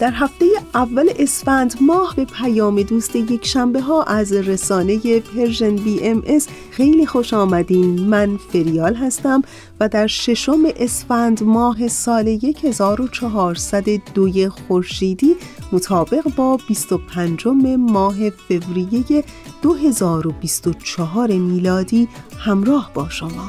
در 0.00 0.10
هفته 0.14 0.46
اول 0.74 1.08
اسفند 1.18 1.74
ماه 1.80 2.14
به 2.16 2.24
پیام 2.24 2.82
دوست 2.82 3.16
یک 3.16 3.46
شنبه 3.46 3.80
ها 3.80 4.02
از 4.02 4.32
رسانه 4.32 5.20
Persian 5.20 5.76
BMS 5.76 6.48
خیلی 6.70 7.06
خوش 7.06 7.34
آمدین. 7.34 8.00
من 8.08 8.36
فریال 8.36 8.94
هستم 8.94 9.42
و 9.80 9.88
در 9.88 10.06
ششم 10.06 10.62
اسفند 10.76 11.42
ماه 11.42 11.88
سال 11.88 12.38
1402 12.62 14.50
خورشیدی 14.50 15.36
مطابق 15.72 16.34
با 16.36 16.58
25 16.68 17.46
ماه 17.78 18.30
فوریه 18.30 19.24
2024 19.62 21.32
میلادی 21.32 22.08
همراه 22.38 22.90
با 22.94 23.08
شما. 23.08 23.48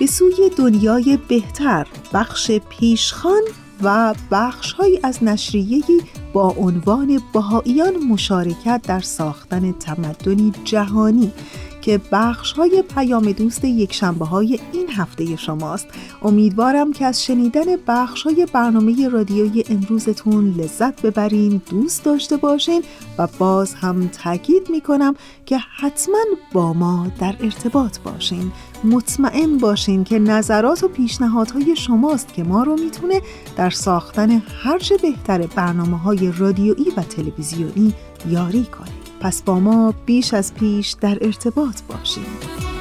به 0.00 0.06
سوی 0.06 0.50
دنیای 0.56 1.18
بهتر 1.28 1.86
بخش 2.12 2.50
پیشخان 2.50 3.42
و 3.82 4.14
بخشهایی 4.30 5.00
از 5.02 5.24
نشریه‌ای 5.24 6.02
با 6.32 6.54
عنوان 6.58 7.20
بهاییان 7.32 7.96
مشارکت 7.96 8.80
در 8.82 9.00
ساختن 9.00 9.72
تمدنی 9.72 10.52
جهانی 10.64 11.32
که 11.80 12.00
بخش 12.12 12.52
های 12.52 12.84
پیام 12.94 13.32
دوست 13.32 13.64
یک 13.64 13.92
شنبه 13.92 14.24
های 14.24 14.58
این 14.72 14.90
هفته 14.90 15.36
شماست. 15.36 15.86
امیدوارم 16.22 16.92
که 16.92 17.04
از 17.04 17.24
شنیدن 17.24 17.76
بخش 17.86 18.22
های 18.22 18.46
برنامه 18.52 19.08
رادیوی 19.08 19.64
امروزتون 19.68 20.50
لذت 20.50 21.02
ببرین 21.02 21.62
دوست 21.70 22.04
داشته 22.04 22.36
باشین 22.36 22.82
و 23.18 23.28
باز 23.38 23.74
هم 23.74 24.08
تاکید 24.08 24.70
می‌کنم 24.70 25.14
که 25.46 25.58
حتما 25.58 26.18
با 26.52 26.72
ما 26.72 27.06
در 27.20 27.36
ارتباط 27.40 27.98
باشین. 27.98 28.52
مطمئن 28.84 29.58
باشین 29.58 30.04
که 30.04 30.18
نظرات 30.18 30.84
و 30.84 30.88
پیشنهادهای 30.88 31.76
شماست 31.76 32.34
که 32.34 32.44
ما 32.44 32.62
رو 32.62 32.76
می‌تونه 32.76 33.20
در 33.56 33.70
ساختن 33.70 34.42
هرچه 34.62 34.96
بهتر 34.96 35.46
برنامه 35.46 35.98
های 35.98 36.32
رادیویی 36.38 36.90
و 36.96 37.02
تلویزیونی 37.02 37.94
یاری 38.28 38.64
کنه 38.64 38.90
پس 39.20 39.42
با 39.42 39.60
ما 39.60 39.94
بیش 40.06 40.34
از 40.34 40.54
پیش 40.54 40.96
در 41.00 41.18
ارتباط 41.20 41.82
باشید. 41.82 42.79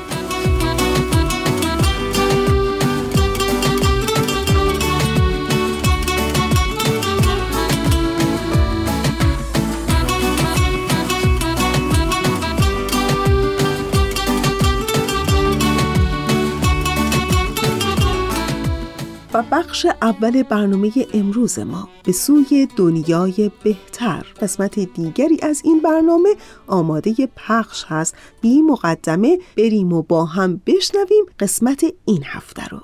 بخش 19.52 19.86
اول 20.02 20.44
برنامه 20.44 20.92
امروز 21.14 21.60
ما 21.60 21.90
به 22.04 22.12
سوی 22.12 22.68
دنیای 22.76 23.52
بهتر. 23.64 24.26
قسمت 24.42 24.80
دیگری 24.80 25.40
از 25.42 25.62
این 25.66 25.80
برنامه 25.82 26.30
آماده 26.68 27.14
پخش 27.36 27.86
هست. 27.88 28.16
بی 28.42 28.62
مقدمه 28.62 29.40
بریم 29.58 29.94
و 29.94 30.02
با 30.02 30.26
هم 30.26 30.62
بشنویم 30.66 31.26
قسمت 31.40 31.86
این 32.06 32.24
هفته 32.26 32.68
رو. 32.68 32.80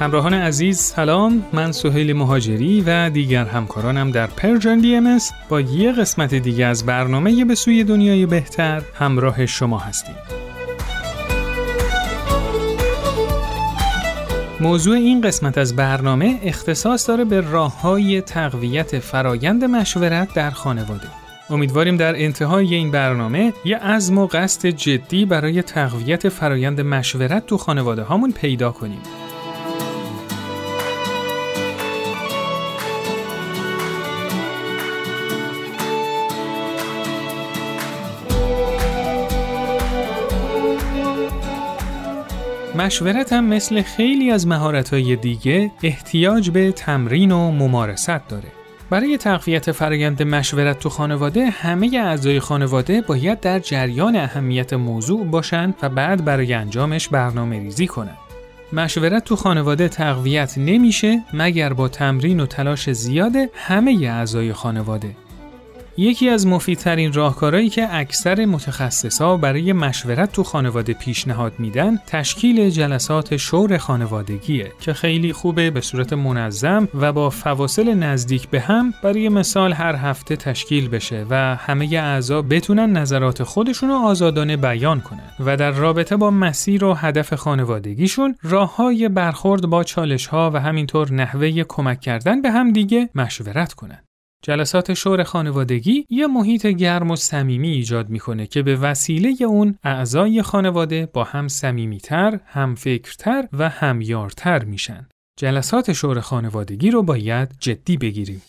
همراهان 0.00 0.34
عزیز 0.34 0.78
سلام. 0.78 1.44
من 1.52 1.72
سهیل 1.72 2.12
مهاجری 2.12 2.80
و 2.86 3.10
دیگر 3.10 3.44
همکارانم 3.44 4.10
در 4.10 4.26
Persian 4.26 4.78
BM 4.78 5.18
با 5.48 5.60
یه 5.60 5.92
قسمت 5.92 6.34
دیگه 6.34 6.66
از 6.66 6.86
برنامه 6.86 7.44
به 7.44 7.54
سوی 7.54 7.84
دنیای 7.84 8.26
بهتر 8.26 8.82
همراه 8.94 9.46
شما 9.46 9.78
هستیم. 9.78 10.14
موضوع 14.60 14.96
این 14.96 15.20
قسمت 15.20 15.58
از 15.58 15.76
برنامه 15.76 16.40
اختصاص 16.42 17.08
داره 17.08 17.24
به 17.24 17.40
راه 17.40 17.80
های 17.80 18.20
تقویت 18.20 18.98
فرایند 18.98 19.64
مشورت 19.64 20.34
در 20.34 20.50
خانواده. 20.50 21.08
امیدواریم 21.50 21.96
در 21.96 22.16
انتهای 22.16 22.74
این 22.74 22.90
برنامه 22.90 23.52
یه 23.64 23.78
عزم 23.78 24.18
و 24.18 24.26
قصد 24.26 24.68
جدی 24.68 25.24
برای 25.24 25.62
تقویت 25.62 26.28
فرایند 26.28 26.80
مشورت 26.80 27.46
تو 27.46 27.58
خانواده 27.58 28.02
هامون 28.02 28.32
پیدا 28.32 28.72
کنیم. 28.72 29.00
مشورت 42.84 43.32
هم 43.32 43.44
مثل 43.44 43.82
خیلی 43.82 44.30
از 44.30 44.46
مهارت‌های 44.46 45.16
دیگه 45.16 45.70
احتیاج 45.82 46.50
به 46.50 46.72
تمرین 46.72 47.32
و 47.32 47.50
ممارست 47.50 48.28
داره. 48.28 48.48
برای 48.90 49.18
تقویت 49.18 49.72
فرایند 49.72 50.22
مشورت 50.22 50.78
تو 50.78 50.88
خانواده 50.88 51.46
همه 51.46 51.98
اعضای 51.98 52.40
خانواده 52.40 53.00
باید 53.00 53.40
در 53.40 53.58
جریان 53.58 54.16
اهمیت 54.16 54.72
موضوع 54.72 55.26
باشند 55.26 55.74
و 55.82 55.88
بعد 55.88 56.24
برای 56.24 56.54
انجامش 56.54 57.08
برنامه 57.08 57.58
ریزی 57.58 57.86
کنند. 57.86 58.18
مشورت 58.72 59.24
تو 59.24 59.36
خانواده 59.36 59.88
تقویت 59.88 60.58
نمیشه 60.58 61.22
مگر 61.32 61.72
با 61.72 61.88
تمرین 61.88 62.40
و 62.40 62.46
تلاش 62.46 62.90
زیاد 62.90 63.32
همه 63.54 64.06
اعضای 64.06 64.52
خانواده. 64.52 65.10
یکی 65.96 66.28
از 66.28 66.46
مفیدترین 66.46 67.12
راهکارهایی 67.12 67.68
که 67.68 67.88
اکثر 67.90 68.44
متخصصا 68.44 69.36
برای 69.36 69.72
مشورت 69.72 70.32
تو 70.32 70.42
خانواده 70.42 70.92
پیشنهاد 70.92 71.52
میدن 71.58 71.96
تشکیل 72.06 72.70
جلسات 72.70 73.36
شور 73.36 73.78
خانوادگیه 73.78 74.72
که 74.80 74.92
خیلی 74.92 75.32
خوبه 75.32 75.70
به 75.70 75.80
صورت 75.80 76.12
منظم 76.12 76.88
و 76.94 77.12
با 77.12 77.30
فواصل 77.30 77.94
نزدیک 77.94 78.48
به 78.48 78.60
هم 78.60 78.94
برای 79.02 79.28
مثال 79.28 79.72
هر 79.72 79.96
هفته 79.96 80.36
تشکیل 80.36 80.88
بشه 80.88 81.26
و 81.30 81.56
همه 81.56 81.86
اعضا 81.86 82.42
بتونن 82.42 82.92
نظرات 82.92 83.42
خودشون 83.42 83.88
رو 83.88 83.94
آزادانه 83.94 84.56
بیان 84.56 85.00
کنن 85.00 85.30
و 85.40 85.56
در 85.56 85.70
رابطه 85.70 86.16
با 86.16 86.30
مسیر 86.30 86.84
و 86.84 86.94
هدف 86.94 87.34
خانوادگیشون 87.34 88.36
راه 88.42 88.76
های 88.76 89.08
برخورد 89.08 89.66
با 89.66 89.84
چالش 89.84 90.26
ها 90.26 90.50
و 90.54 90.60
همینطور 90.60 91.12
نحوه 91.12 91.62
کمک 91.68 92.00
کردن 92.00 92.42
به 92.42 92.50
هم 92.50 92.72
دیگه 92.72 93.08
مشورت 93.14 93.72
کنن. 93.72 93.98
جلسات 94.46 94.94
شور 94.94 95.22
خانوادگی 95.22 96.06
یه 96.10 96.26
محیط 96.26 96.66
گرم 96.66 97.10
و 97.10 97.16
صمیمی 97.16 97.68
ایجاد 97.68 98.08
می‌کنه 98.08 98.46
که 98.46 98.62
به 98.62 98.76
وسیله 98.76 99.36
اون 99.46 99.78
اعضای 99.84 100.42
خانواده 100.42 101.08
با 101.12 101.24
هم 101.24 101.48
صمیمیتر، 101.48 102.40
هم 102.46 102.74
فکرتر 102.74 103.48
و 103.52 103.68
همیارتر 103.68 104.64
میشن. 104.64 105.08
جلسات 105.38 105.92
شور 105.92 106.20
خانوادگی 106.20 106.90
رو 106.90 107.02
باید 107.02 107.48
جدی 107.58 107.96
بگیریم. 107.96 108.42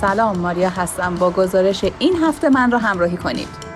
سلام 0.00 0.38
ماریا 0.38 0.68
هستم 0.68 1.14
با 1.14 1.30
گزارش 1.30 1.84
این 1.98 2.16
هفته 2.22 2.48
من 2.48 2.70
رو 2.70 2.78
همراهی 2.78 3.16
کنید. 3.16 3.67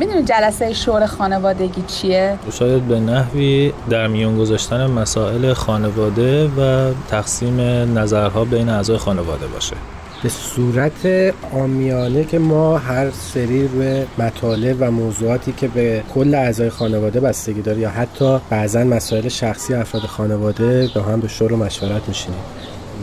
می‌دونی 0.00 0.22
جلسه 0.22 0.72
شور 0.72 1.06
خانوادگی 1.06 1.82
چیه؟ 1.86 2.38
شاید 2.52 2.82
به 2.82 3.00
نحوی 3.00 3.72
در 3.90 4.06
میان 4.06 4.38
گذاشتن 4.38 4.86
مسائل 4.86 5.52
خانواده 5.52 6.46
و 6.48 6.92
تقسیم 7.10 7.60
نظرها 7.98 8.44
بین 8.44 8.68
اعضای 8.68 8.96
خانواده 8.96 9.46
باشه. 9.46 9.76
به 10.22 10.28
صورت 10.28 11.34
آمیانه 11.52 12.24
که 12.24 12.38
ما 12.38 12.78
هر 12.78 13.10
سری 13.10 13.68
روی 13.68 14.04
مطالب 14.18 14.76
و 14.80 14.90
موضوعاتی 14.90 15.52
که 15.52 15.68
به 15.68 16.02
کل 16.14 16.34
اعضای 16.34 16.70
خانواده 16.70 17.20
بستگی 17.20 17.62
داره 17.62 17.78
یا 17.78 17.90
حتی 17.90 18.38
بعضا 18.50 18.84
مسائل 18.84 19.28
شخصی 19.28 19.74
افراد 19.74 20.02
خانواده 20.02 20.88
به 20.94 21.02
هم 21.02 21.20
به 21.20 21.28
شور 21.28 21.52
و 21.52 21.56
مشورت 21.56 22.08
میشینیم. 22.08 22.40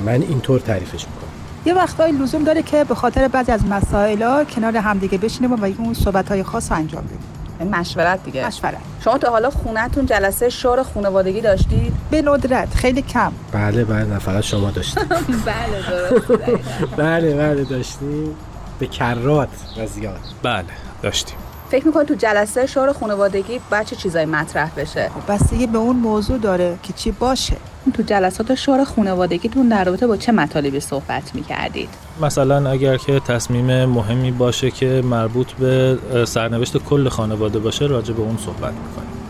من 0.06 0.22
اینطور 0.22 0.60
تعریفش 0.60 1.06
می‌کنم. 1.06 1.27
یه 1.68 1.74
وقتایی 1.74 2.14
لزوم 2.14 2.44
داره 2.44 2.64
که 2.64 2.84
به 2.84 2.96
خاطر 2.96 3.28
بعضی 3.28 3.52
از 3.52 3.66
مسائل 3.66 4.44
کنار 4.44 4.78
همدیگه 4.78 5.18
بشینیم 5.18 5.54
و 5.54 5.66
اون 5.78 5.94
صحبت 5.94 6.30
های 6.30 6.44
خاص 6.44 6.72
انجام 6.72 7.04
بدیم. 7.04 7.68
مشورت 7.72 8.24
دیگه. 8.24 8.48
مشورت. 8.48 8.78
شما 9.04 9.18
تا 9.18 9.31
حالا 9.31 9.50
خونتون 9.50 10.06
جلسه 10.06 10.50
شور 10.50 10.84
خانوادگی 10.84 11.42
داشتید 11.42 11.94
به 12.12 12.22
ندرت. 12.22 12.75
خیلی 12.75 13.02
کم. 13.02 13.31
بله 13.52 13.86
بله 13.86 14.06
نه 14.06 14.19
فقط 14.19 14.44
شما 14.44 14.72
داشتید. 14.72 15.04
بله 15.46 15.81
درست 15.90 16.31
بله 16.98 17.36
بله 17.36 17.64
داشتیم. 17.64 18.36
به 18.80 18.88
کرات 18.88 19.50
و 19.78 19.88
زیاد. 19.88 20.19
بله 20.44 20.66
داشتیم. 21.02 21.38
فکر 21.69 21.88
می‌کنی 21.88 22.06
تو 22.06 22.16
جلسه 22.16 22.66
شور 22.66 22.94
خانوادگی 22.94 23.60
باید 23.72 23.86
چه 23.86 23.96
چیزایی 23.96 24.25
مطرح 24.25 24.72
بشه؟ 24.78 25.10
خب، 25.10 25.34
بستگی 25.34 25.68
به 25.68 25.78
اون 25.78 25.96
موضوع 25.96 26.38
داره 26.38 26.78
که 26.84 26.94
چی 26.94 27.12
باشه. 27.12 27.58
تو 27.94 28.04
جلسات 28.04 28.56
شور 28.56 28.84
خانوادگیتون 28.84 29.69
در 29.69 29.84
رابطه 29.84 30.08
با 30.08 30.18
چه 30.18 30.31
مطالبی 30.31 30.80
صحبت 30.80 31.36
می‌کردید؟ 31.36 31.90
مثلا 32.22 32.69
اگر 32.69 32.98
که 32.98 33.19
تصمیم 33.19 33.86
مهمی 33.86 34.31
باشه 34.31 34.72
که 34.72 35.02
مربوط 35.06 35.52
به 35.52 35.98
سرنوشت 36.25 36.78
کل 36.78 37.10
خانواده 37.10 37.60
باشه 37.60 37.86
راجع 37.86 38.14
به 38.14 38.22
اون 38.22 38.38
صحبت 38.38 38.74
می‌کنیم. 38.74 39.27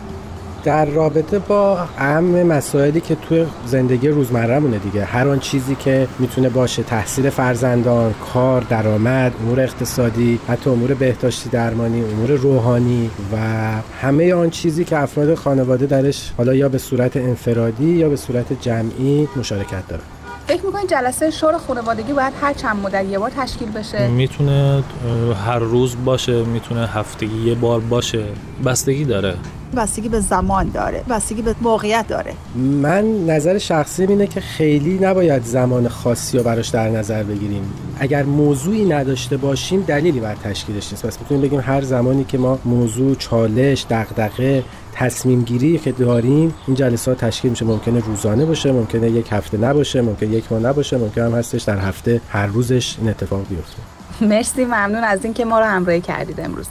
در 0.68 0.86
رابطه 0.86 1.40
با 1.40 1.80
اهم 1.98 2.44
مسائلی 2.44 3.02
که 3.02 3.16
توی 3.16 3.46
زندگی 3.66 4.08
روزمرهمونه 4.08 4.80
دیگه. 4.80 5.06
هر 5.06 5.28
آن 5.28 5.40
چیزی 5.40 5.75
که 5.75 6.08
می‌تونه 6.19 6.50
باشه 6.50 6.84
تحصیل 6.84 7.30
فرزندان 7.30 8.14
کار 8.34 8.62
درآمد 8.62 9.34
امور 9.42 9.60
اقتصادی 9.60 10.40
حتی 10.48 10.69
امور 10.69 10.94
بهداشتی 10.94 11.50
درمانی 11.50 12.04
امور 12.04 12.31
روحانی 12.31 13.10
و 13.34 13.38
همه 14.02 14.34
آن 14.34 14.50
چیزی 14.50 14.86
که 14.86 15.00
افراد 15.00 15.36
خانواده 15.36 15.86
درش 15.86 16.31
حالا 16.38 16.54
یا 16.54 16.70
به 16.70 16.78
صورت 16.78 17.18
انفرادی 17.18 17.90
یا 17.90 18.10
به 18.10 18.16
صورت 18.16 18.62
جمعی 18.62 19.28
مشارکت 19.36 19.88
داره. 19.88 20.02
فکر 20.48 20.66
می‌کنید 20.66 20.90
جلسه 20.90 21.31
شور 21.31 21.58
خانوادگی 21.58 22.13
باید 22.13 22.34
هر 22.42 22.54
چند 22.54 22.75
مدت 22.75 23.06
یه 23.06 23.20
بار 23.20 23.30
تشکیل 23.30 23.72
بشه؟ 23.72 24.08
می‌تونه 24.08 24.84
هر 25.46 25.60
روز 25.60 25.96
باشه 26.06 26.44
می‌تونه 26.44 26.88
هفتگی 26.88 27.50
یه 27.50 27.56
بار 27.56 27.80
باشه. 27.80 28.24
بستگی 28.66 29.06
داره. 29.06 29.36
بستگی 29.75 30.10
به 30.10 30.19
زمان 30.19 30.69
داره 30.69 31.04
بستگی 31.10 31.42
به 31.42 31.56
موقعیت 31.62 32.08
داره. 32.08 32.34
من 32.56 33.25
نظر 33.25 33.58
شخصی 33.58 34.04
اینه 34.04 34.28
که 34.28 34.42
خیلی 34.42 35.00
نباید 35.00 35.44
زمان 35.44 35.88
خاصی 35.88 36.38
رو 36.38 36.44
براش 36.44 36.69
در 36.69 36.90
نظر 36.90 37.24
بگیریم. 37.24 37.74
اگر 38.00 38.24
موضوعی 38.24 38.86
نداشته 38.86 39.38
باشیم 39.38 39.81
دلیلی 39.81 40.19
بر 40.19 40.36
تشکیلش 40.36 40.92
نیست. 40.92 41.06
پس 41.06 41.19
می‌تونیم 41.19 41.44
بگیم 41.44 41.60
هر 41.60 41.81
زمانی 41.81 42.24
که 42.24 42.38
ما 42.38 42.60
موضوع 42.66 43.16
چالش 43.16 43.86
دغدغه 43.90 44.64
تصمیم 44.94 45.42
گیری 45.42 45.78
که 45.78 45.92
داریم 45.92 46.54
این 46.68 46.75
جلسات 46.75 47.18
تشکیل 47.18 47.52
میشه. 47.52 47.66
ممکنه 47.66 48.00
روزانه 48.00 48.46
باشه 48.46 48.72
ممکنه 48.72 49.10
یک 49.10 49.28
هفته 49.31 49.58
نباشه 49.58 50.02
ممکنه 50.02 50.30
یک 50.30 50.52
ماه 50.52 50.62
نباشه 50.62 50.98
ممکنه 50.98 51.25
هم 51.25 51.36
هستش 51.36 51.62
در 51.62 51.78
هفته 51.78 52.22
هر 52.30 52.46
روزش 52.46 52.96
این 53.00 53.10
اتفاق 53.10 53.48
بیفته. 53.50 53.78
مرسی 54.22 54.66
ممنون 54.66 55.04
از 55.04 55.24
اینکه 55.24 55.46
ما 55.46 55.60
رو 55.60 55.66
همراهی 55.66 56.02
کردید 56.02 56.40
امروز. 56.42 56.66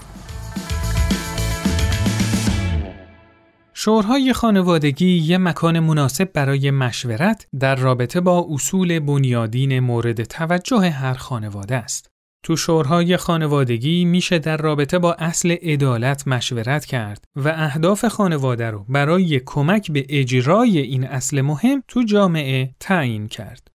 شورهای 3.87 4.33
خانوادگی 4.33 5.19
یه 5.19 5.39
مکان 5.39 5.81
مناسب 5.81 6.33
برای 6.33 6.71
مشورت 6.71 7.47
در 7.61 7.75
رابطه 7.75 8.21
با 8.21 8.47
اصول 8.51 8.99
بنیادین 8.99 9.81
مورد 9.81 10.25
توجه 10.25 10.91
هر 10.91 11.15
خانواده 11.15 11.77
است. 11.77 12.11
تو 12.45 12.57
شورهای 12.57 13.17
خانوادگی 13.17 14.05
میشه 14.05 14.39
در 14.39 14.57
رابطه 14.57 14.99
با 14.99 15.13
اصل 15.13 15.51
عدالت 15.51 16.29
مشورت 16.29 16.85
کرد 16.85 17.25
و 17.37 17.49
اهداف 17.49 18.05
خانواده 18.05 18.71
رو 18.71 18.85
برای 18.89 19.41
کمک 19.47 19.93
به 19.93 20.07
اجرای 20.09 20.79
این 20.79 21.05
اصل 21.05 21.41
مهم 21.41 21.83
تو 21.89 22.03
جامعه 22.03 22.75
تعیین 22.81 23.29
کرد. 23.29 23.69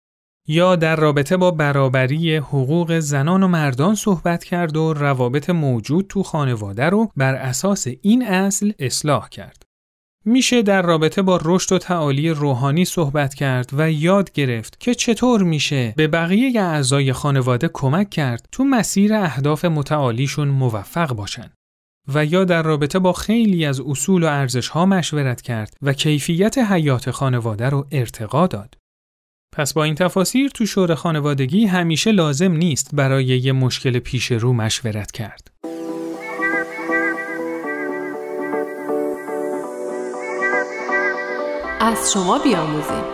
یا 0.49 0.77
در 0.77 0.97
رابطه 0.97 1.37
با 1.37 1.51
برابری 1.51 2.37
حقوق 2.37 2.99
زنان 2.99 3.43
و 3.43 3.49
مردان 3.49 3.95
صحبت 3.95 4.45
کرد 4.45 4.77
و 4.77 4.95
روابط 4.95 5.51
موجود 5.51 6.07
تو 6.09 6.23
خانواده 6.23 6.85
رو 6.85 7.09
بر 7.17 7.35
اساس 7.35 7.87
این 8.03 8.27
اصل 8.27 8.73
اصلاح 8.79 9.29
کرد. 9.29 9.70
میشه 10.25 10.63
در 10.63 10.83
رابطه 10.83 11.23
با 11.23 11.41
رشد 11.45 11.73
و 11.73 11.79
تعالی 11.79 12.31
روحانی 12.31 12.85
صحبت 12.85 13.35
کرد 13.35 13.71
و 13.73 13.93
یاد 13.93 14.33
گرفت 14.33 14.81
که 14.81 14.95
چطور 14.95 15.43
میشه 15.43 15.95
به 15.97 16.09
بقیه 16.09 16.61
اعضای 16.61 17.13
خانواده 17.13 17.71
کمک 17.73 18.11
کرد 18.11 18.49
تو 18.53 18.65
مسیر 18.65 19.15
اهداف 19.15 19.65
متعالیشون 19.65 20.49
موفق 20.49 21.13
باشن. 21.13 21.51
و 22.15 22.25
یا 22.25 22.45
در 22.45 22.63
رابطه 22.63 22.99
با 22.99 23.13
خیلی 23.13 23.65
از 23.65 23.81
اصول 23.81 24.23
و 24.23 24.27
ارزش 24.27 24.69
ها 24.69 24.87
مشورت 24.87 25.43
کرد 25.43 25.77
و 25.83 25.93
کیفیت 25.93 26.59
حیات 26.59 27.11
خانواده 27.11 27.69
رو 27.69 27.87
ارتقا 27.93 28.47
داد. 28.47 28.75
پس 29.57 29.73
با 29.73 29.85
این 29.85 29.95
تفاسیر 29.95 30.49
تو 30.49 30.67
شور 30.67 30.95
خانوادگی 30.95 31.67
همیشه 31.67 32.13
لازم 32.13 32.53
نیست 32.53 32.95
برای 32.95 33.25
یه 33.25 33.53
مشکل 33.53 33.99
پیش 33.99 34.33
رو 34.33 34.53
مشورت 34.53 35.11
کرد. 35.11 35.51
از 41.83 42.13
شما 42.13 42.39
بیاموزیم. 42.39 43.05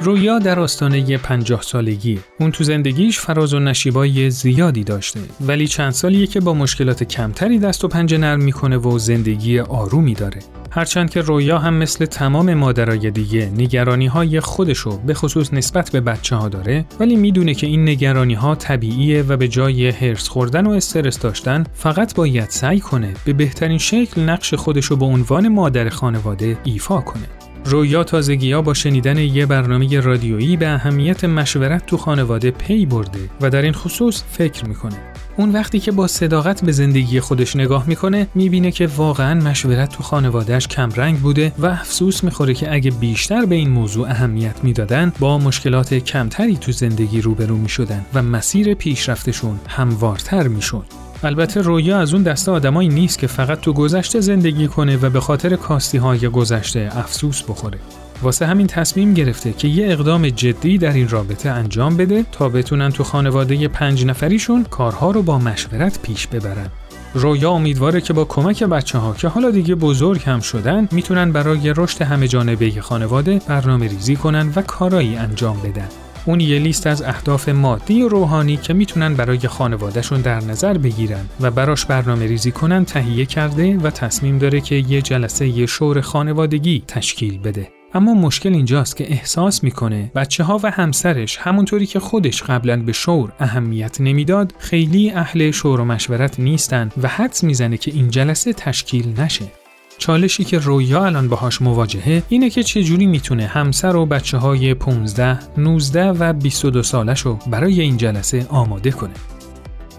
رویا 0.00 0.38
در 0.38 0.60
آستانه 0.60 1.18
پنجاه 1.18 1.62
سالگی. 1.62 2.20
اون 2.40 2.50
تو 2.52 2.64
زندگیش 2.64 3.20
فراز 3.20 3.54
و 3.54 3.58
نشیبای 3.58 4.30
زیادی 4.30 4.84
داشته. 4.84 5.20
ولی 5.40 5.68
چند 5.68 5.90
سالیه 5.90 6.26
که 6.26 6.40
با 6.40 6.54
مشکلات 6.54 7.04
کمتری 7.04 7.58
دست 7.58 7.84
و 7.84 7.88
پنجه 7.88 8.18
نرم 8.18 8.40
می‌کنه 8.40 8.76
و 8.76 8.98
زندگی 8.98 9.60
آرومی 9.60 10.14
داره. 10.14 10.38
هرچند 10.74 11.10
که 11.10 11.20
رویا 11.20 11.58
هم 11.58 11.74
مثل 11.74 12.06
تمام 12.06 12.54
مادرای 12.54 13.10
دیگه 13.10 13.52
نگرانی 13.56 14.06
های 14.06 14.40
خودشو 14.40 14.98
به 14.98 15.14
خصوص 15.14 15.54
نسبت 15.54 15.90
به 15.90 16.00
بچه 16.00 16.36
ها 16.36 16.48
داره 16.48 16.84
ولی 17.00 17.16
می‌دونه 17.16 17.54
که 17.54 17.66
این 17.66 17.88
نگرانی 17.88 18.34
ها 18.34 18.54
طبیعیه 18.54 19.22
و 19.22 19.36
به 19.36 19.48
جای 19.48 19.88
هرس 19.88 20.28
خوردن 20.28 20.66
و 20.66 20.70
استرس 20.70 21.18
داشتن 21.18 21.64
فقط 21.74 22.14
باید 22.14 22.50
سعی 22.50 22.80
کنه 22.80 23.14
به 23.24 23.32
بهترین 23.32 23.78
شکل 23.78 24.20
نقش 24.20 24.54
خودشو 24.54 24.96
به 24.96 25.04
عنوان 25.04 25.48
مادر 25.48 25.88
خانواده 25.88 26.56
ایفا 26.64 27.00
کنه. 27.00 27.41
رویا 27.64 28.04
تازگیا 28.04 28.62
با 28.62 28.74
شنیدن 28.74 29.18
یه 29.18 29.46
برنامه 29.46 30.00
رادیویی 30.00 30.56
به 30.56 30.68
اهمیت 30.68 31.24
مشورت 31.24 31.86
تو 31.86 31.96
خانواده 31.96 32.50
پی 32.50 32.86
برده 32.86 33.30
و 33.40 33.50
در 33.50 33.62
این 33.62 33.72
خصوص 33.72 34.22
فکر 34.30 34.64
می‌کنه. 34.64 34.96
اون 35.36 35.52
وقتی 35.52 35.80
که 35.80 35.92
با 35.92 36.06
صداقت 36.06 36.64
به 36.64 36.72
زندگی 36.72 37.20
خودش 37.20 37.56
نگاه 37.56 37.88
می‌کنه 37.88 38.28
می‌بینه 38.34 38.70
که 38.70 38.86
واقعا 38.86 39.40
مشورت 39.40 39.92
تو 39.92 40.02
خانوادهش 40.02 40.66
کمرنگ 40.66 41.18
بوده 41.18 41.52
و 41.58 41.66
افسوس 41.66 42.24
می‌خوره 42.24 42.54
که 42.54 42.74
اگه 42.74 42.90
بیشتر 42.90 43.46
به 43.46 43.54
این 43.54 43.70
موضوع 43.70 44.08
اهمیت 44.08 44.64
می‌دادن 44.64 45.12
با 45.18 45.38
مشکلات 45.38 45.94
کمتری 45.94 46.56
تو 46.56 46.72
زندگی 46.72 47.20
روبرو 47.20 47.56
می‌شدن 47.56 48.04
و 48.14 48.22
مسیر 48.22 48.74
پیشرفتشون 48.74 49.60
هموارتر 49.68 50.48
می‌شد. 50.48 50.84
البته 51.24 51.60
رویا 51.60 52.00
از 52.00 52.14
اون 52.14 52.22
دسته 52.22 52.52
آدمایی 52.52 52.88
نیست 52.88 53.18
که 53.18 53.26
فقط 53.26 53.60
تو 53.60 53.72
گذشته 53.72 54.20
زندگی 54.20 54.68
کنه 54.68 54.96
و 54.96 55.10
به 55.10 55.20
خاطر 55.20 55.56
کاستی 55.56 55.98
های 55.98 56.28
گذشته 56.28 56.90
افسوس 56.94 57.42
بخوره. 57.42 57.78
واسه 58.22 58.46
همین 58.46 58.66
تصمیم 58.66 59.14
گرفته 59.14 59.52
که 59.52 59.68
یه 59.68 59.92
اقدام 59.92 60.28
جدی 60.28 60.78
در 60.78 60.92
این 60.92 61.08
رابطه 61.08 61.50
انجام 61.50 61.96
بده 61.96 62.24
تا 62.32 62.48
بتونن 62.48 62.90
تو 62.90 63.04
خانواده 63.04 63.68
پنج 63.68 64.04
نفریشون 64.06 64.64
کارها 64.64 65.10
رو 65.10 65.22
با 65.22 65.38
مشورت 65.38 66.02
پیش 66.02 66.26
ببرن. 66.26 66.70
رویا 67.14 67.50
امیدواره 67.50 68.00
که 68.00 68.12
با 68.12 68.24
کمک 68.24 68.64
بچه 68.64 68.98
ها 68.98 69.14
که 69.14 69.28
حالا 69.28 69.50
دیگه 69.50 69.74
بزرگ 69.74 70.22
هم 70.26 70.40
شدن 70.40 70.88
می‌تونن 70.92 71.32
برای 71.32 71.74
رشد 71.76 72.02
همه 72.02 72.28
جانبه 72.28 72.70
خانواده 72.80 73.40
برنامه 73.48 73.88
ریزی 73.88 74.16
کنن 74.16 74.52
و 74.56 74.62
کارایی 74.62 75.16
انجام 75.16 75.56
بدن. 75.64 75.88
اون 76.26 76.40
یه 76.40 76.58
لیست 76.58 76.86
از 76.86 77.02
اهداف 77.02 77.48
مادی 77.48 78.02
و 78.02 78.08
روحانی 78.08 78.56
که 78.56 78.74
می‌تونن 78.74 79.14
برای 79.14 79.38
خانوادهشون 79.38 80.20
در 80.20 80.40
نظر 80.44 80.78
بگیرن 80.78 81.24
و 81.40 81.50
براش 81.50 81.86
برنامه 81.86 82.26
ریزی 82.26 82.50
کنن 82.50 82.84
تهیه 82.84 83.26
کرده 83.26 83.76
و 83.76 83.90
تصمیم 83.90 84.38
داره 84.38 84.60
که 84.60 84.74
یه 84.74 85.02
جلسه 85.02 85.48
یه 85.48 85.66
شور 85.66 86.00
خانوادگی 86.00 86.82
تشکیل 86.88 87.38
بده. 87.38 87.68
اما 87.94 88.14
مشکل 88.14 88.52
اینجاست 88.52 88.96
که 88.96 89.12
احساس 89.12 89.64
می‌کنه 89.64 90.10
بچه 90.14 90.44
ها 90.44 90.60
و 90.62 90.70
همسرش 90.70 91.38
همونطوری 91.40 91.86
که 91.86 92.00
خودش 92.00 92.42
قبلا 92.42 92.82
به 92.82 92.92
شور 92.92 93.32
اهمیت 93.38 94.00
نمی‌داد 94.00 94.54
خیلی 94.58 95.10
اهل 95.10 95.50
شور 95.50 95.80
و 95.80 95.84
مشورت 95.84 96.40
نیستن 96.40 96.90
و 97.02 97.08
حدس 97.08 97.44
می‌زنه 97.44 97.76
که 97.76 97.90
این 97.90 98.10
جلسه 98.10 98.52
تشکیل 98.52 99.20
نشه. 99.20 99.61
چالشی 100.02 100.44
که 100.44 100.58
رویا 100.58 101.04
الان 101.04 101.28
باهاش 101.28 101.62
مواجهه 101.62 102.22
اینه 102.28 102.50
که 102.50 102.62
چجوری 102.62 103.06
می‌تونه 103.06 103.46
همسر 103.46 103.96
و 103.96 104.06
بچه 104.06 104.38
های 104.38 104.74
15, 104.74 105.38
19 105.58 106.08
و 106.08 106.32
22 106.32 106.82
سالش 106.82 107.20
رو 107.20 107.38
برای 107.46 107.80
این 107.80 107.96
جلسه 107.96 108.46
آماده 108.48 108.90
کنه. 108.90 109.14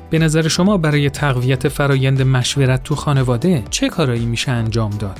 به 0.10 0.20
نظر 0.20 0.48
شما 0.48 0.78
برای 0.78 1.10
تقویت 1.10 1.68
فرایند 1.68 2.22
مشورت 2.22 2.84
تو 2.84 2.96
خانواده 2.96 3.64
چه 3.70 3.90
کارایی 3.90 4.26
میشه 4.26 4.52
انجام 4.52 4.90
داد؟ 4.90 5.20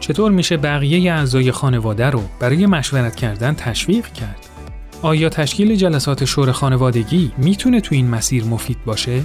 چطور 0.00 0.32
میشه 0.32 0.56
بقیه 0.56 1.12
اعضای 1.12 1.52
خانواده 1.52 2.10
رو 2.10 2.22
برای 2.40 2.66
مشورت 2.66 3.16
کردن 3.16 3.54
تشویق 3.54 4.06
کرد؟ 4.06 4.46
آیا 5.02 5.28
تشکیل 5.28 5.76
جلسات 5.76 6.24
شور 6.24 6.52
خانوادگی 6.52 7.32
می‌تونه 7.38 7.80
تو 7.80 7.94
این 7.94 8.10
مسیر 8.10 8.44
مفید 8.44 8.84
باشه؟ 8.84 9.22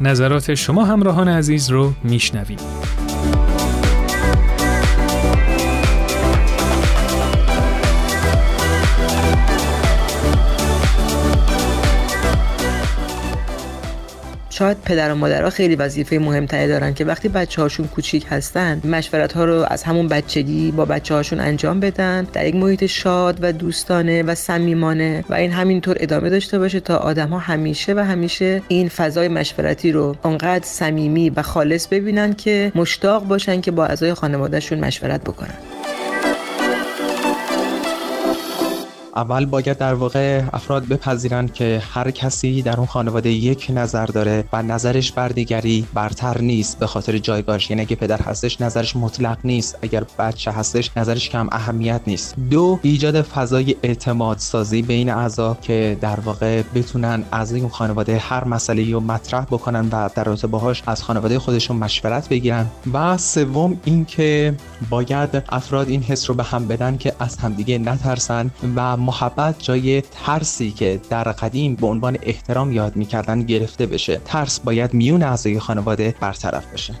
نظرات 0.00 0.54
شما 0.54 0.84
همراهان 0.84 1.28
عزیز 1.28 1.70
رو 1.70 1.92
میشنویم. 2.04 2.58
شاید 14.60 14.82
پدر 14.84 15.12
و 15.12 15.14
مادرها 15.14 15.50
خیلی 15.50 15.76
وظیفه 15.76 16.18
مهمتری 16.18 16.68
دارن 16.68 16.94
که 16.94 17.04
وقتی 17.04 17.28
بچه 17.28 17.62
هاشون 17.62 17.86
کوچیک 17.86 18.26
هستن 18.30 18.80
مشورت 18.84 19.32
ها 19.32 19.44
رو 19.44 19.66
از 19.68 19.82
همون 19.82 20.08
بچگی 20.08 20.70
با 20.70 20.84
بچه 20.84 21.14
هاشون 21.14 21.40
انجام 21.40 21.80
بدن. 21.80 22.26
در 22.32 22.46
یک 22.46 22.54
محیط 22.54 22.86
شاد 22.86 23.38
و 23.42 23.52
دوستانه 23.52 24.22
و 24.22 24.34
صمیمانه 24.34 25.24
و 25.28 25.34
این 25.34 25.52
همینطور 25.52 25.96
ادامه 26.00 26.30
داشته 26.30 26.58
باشه 26.58 26.80
تا 26.80 26.96
آدم 26.96 27.28
ها 27.28 27.38
همیشه 27.38 27.94
و 27.94 27.98
همیشه 27.98 28.62
این 28.68 28.88
فضای 28.88 29.28
مشورتی 29.28 29.92
رو 29.92 30.16
انقدر 30.24 30.64
صمیمی 30.64 31.30
و 31.30 31.42
خالص 31.42 31.86
ببینن 31.86 32.34
که 32.34 32.72
مشتاق 32.74 33.24
باشن 33.24 33.60
که 33.60 33.70
با 33.70 33.86
اعضای 33.86 34.14
خانوادهشون 34.14 34.80
مشورت 34.80 35.20
بکنن. 35.20 35.79
اول 39.16 39.46
باید 39.46 39.78
در 39.78 39.94
واقع 39.94 40.42
افراد 40.52 40.88
بپذیرن 40.88 41.48
که 41.48 41.82
هر 41.94 42.10
کسی 42.10 42.62
در 42.62 42.76
اون 42.76 42.86
خانواده 42.86 43.30
یک 43.30 43.66
نظر 43.74 44.06
داره 44.06 44.44
و 44.52 44.62
نظرش 44.62 45.12
بر 45.12 45.28
دیگری 45.28 45.86
برتر 45.94 46.40
نیست 46.40 46.78
به 46.78 46.86
خاطر 46.86 47.18
جایگاهش. 47.18 47.70
یعنی 47.70 47.82
اگه 47.82 47.96
پدر 47.96 48.18
هستش 48.22 48.60
نظرش 48.60 48.96
مطلق 48.96 49.38
نیست. 49.44 49.78
اگر 49.82 50.04
بچه 50.18 50.50
هستش 50.50 50.90
نظرش 50.96 51.28
کم 51.28 51.48
اهمیت 51.52 52.00
نیست. 52.06 52.34
دو 52.50 52.78
ایجاد 52.82 53.22
فضای 53.22 53.76
اعتماد 53.82 54.38
سازی 54.38 54.82
بین 54.82 55.10
اعضا 55.10 55.56
که 55.62 55.96
در 56.00 56.20
واقع 56.20 56.62
بتونن 56.74 57.24
اعضای 57.32 57.60
اون 57.60 57.70
خانواده 57.70 58.18
هر 58.18 58.44
مسئله 58.44 58.92
رو 58.92 59.00
مطرح 59.00 59.44
بکنن 59.44 59.88
و 59.92 60.08
در 60.14 60.24
رابطه 60.24 60.46
باهاش 60.46 60.82
از 60.86 61.02
خانواده 61.02 61.38
خودشون 61.38 61.76
مشورت 61.76 62.28
بگیرن. 62.28 62.66
و 62.92 63.16
سوم 63.16 63.80
اینکه 63.84 64.54
باید 64.90 65.42
افراد 65.48 65.88
این 65.88 66.02
حس 66.02 66.30
رو 66.30 66.36
به 66.36 66.42
هم 66.42 66.68
بدن 66.68 66.96
که 66.96 67.12
از 67.18 67.36
همدیگه 67.36 67.78
نترسن 67.78 68.50
و 68.76 68.96
محبت 69.00 69.62
جای 69.62 70.00
ترسی 70.00 70.70
که 70.70 71.00
در 71.10 71.24
قدیم 71.24 71.74
به 71.74 71.86
عنوان 71.86 72.18
احترام 72.22 72.72
یاد 72.72 72.96
می‌کردن 72.96 73.42
گرفته 73.42 73.86
بشه. 73.86 74.20
ترس 74.24 74.60
باید 74.60 74.94
میون 74.94 75.22
اعضای 75.22 75.58
خانواده 75.58 76.14
برطرف 76.20 76.66
بشه. 76.72 76.94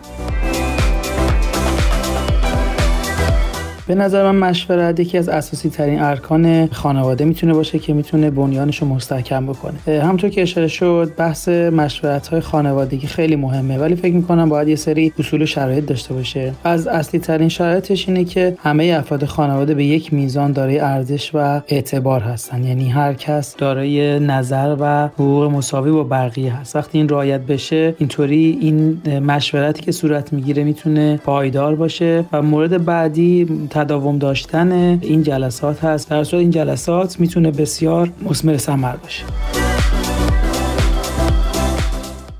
به 3.90 3.96
نظر 3.96 4.30
من 4.30 4.48
مشورت 4.48 5.00
یکی 5.00 5.18
از 5.18 5.28
اساسی 5.28 5.70
ترین 5.70 6.02
ارکان 6.02 6.66
خانواده 6.66 7.24
می‌تونه 7.24 7.54
باشه 7.54 7.78
که 7.78 7.92
می‌تونه 7.92 8.30
بنیانش 8.30 8.78
رو 8.78 8.88
مستحکم 8.88 9.46
بکنه. 9.46 10.02
همونطور 10.02 10.30
که 10.30 10.42
اشاره 10.42 10.68
شد 10.68 11.12
بحث 11.16 11.48
مشورت 11.48 12.28
های 12.28 12.40
خانوادگی 12.40 13.06
خیلی 13.06 13.36
مهمه 13.36 13.78
ولی 13.78 13.96
فکر 13.96 14.14
می‌کنم 14.14 14.48
باید 14.48 14.68
یه 14.68 14.76
سری 14.76 15.12
اصول 15.18 15.42
و 15.42 15.46
شرایط 15.46 15.86
داشته 15.86 16.14
باشه. 16.14 16.52
از 16.64 16.86
اصلی 16.86 17.20
ترین 17.20 17.48
شرایطش 17.48 18.08
اینه 18.08 18.24
که 18.24 18.56
همه 18.62 18.96
افراد 18.98 19.24
خانواده 19.24 19.74
به 19.74 19.84
یک 19.84 20.12
میزان 20.12 20.52
دارای 20.52 20.78
ارزش 20.78 21.30
و 21.34 21.60
اعتبار 21.68 22.20
هستن. 22.20 22.64
یعنی 22.64 22.88
هر 22.88 23.14
کس 23.14 23.56
دارای 23.56 24.20
نظر 24.20 24.76
و 24.80 25.06
حقوق 25.06 25.44
مساوی 25.50 25.90
با 25.90 26.04
بقیه 26.04 26.56
هست. 26.56 26.76
وقتی 26.76 26.98
این 26.98 27.08
رعایت 27.08 27.40
بشه 27.40 27.94
اینطوری 27.98 28.58
این 28.60 29.00
مشورتی 29.26 29.82
که 29.82 29.92
صورت 29.92 30.32
می‌گیره 30.32 30.64
می‌تونه 30.64 31.16
پایدار 31.16 31.74
باشه 31.74 32.24
و 32.32 32.42
مورد 32.42 32.84
بعدی 32.84 33.46
تداوم 33.84 34.18
داشتن 34.18 34.72
این 35.02 35.22
جلسات 35.22 35.84
هست. 35.84 36.10
در 36.10 36.24
صورت 36.24 36.40
این 36.40 36.50
جلسات 36.50 37.20
می‌تونه 37.20 37.50
بسیار 37.50 38.10
مثمر 38.30 38.56
ثمر 38.56 38.96
باشه. 38.96 39.24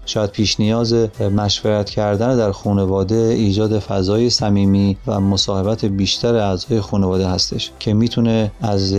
شاید 0.06 0.30
پیش 0.30 0.60
نیاز 0.60 0.94
مشورت 1.36 1.90
کردن 1.90 2.36
در 2.36 2.52
خانواده 2.52 3.14
ایجاد 3.14 3.78
فضای 3.78 4.30
صمیمی 4.30 4.96
و 5.06 5.20
مصاحبت 5.20 5.84
بیشتر 5.84 6.34
اعضای 6.34 6.80
خانواده 6.80 7.28
هستش 7.28 7.70
که 7.78 7.94
می‌تونه 7.94 8.50
از 8.60 8.94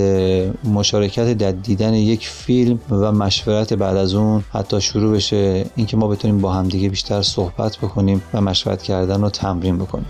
مشارکت 0.64 1.34
در 1.34 1.52
دیدن 1.52 1.94
یک 1.94 2.28
فیلم 2.28 2.80
و 2.90 3.12
مشورت 3.12 3.74
بعد 3.74 3.98
از 3.98 4.14
اون 4.14 4.44
حتی 4.54 4.82
شروع 4.82 5.16
بشه. 5.16 5.66
اینکه 5.76 5.98
ما 5.98 6.08
بتونیم 6.08 6.38
با 6.38 6.54
همدیگه 6.54 6.90
بیشتر 6.90 7.22
صحبت 7.22 7.78
بکنیم 7.78 8.22
و 8.34 8.42
مشورت 8.42 8.84
کردن 8.84 9.22
رو 9.22 9.30
تمرین 9.30 9.78
بکنیم. 9.78 10.08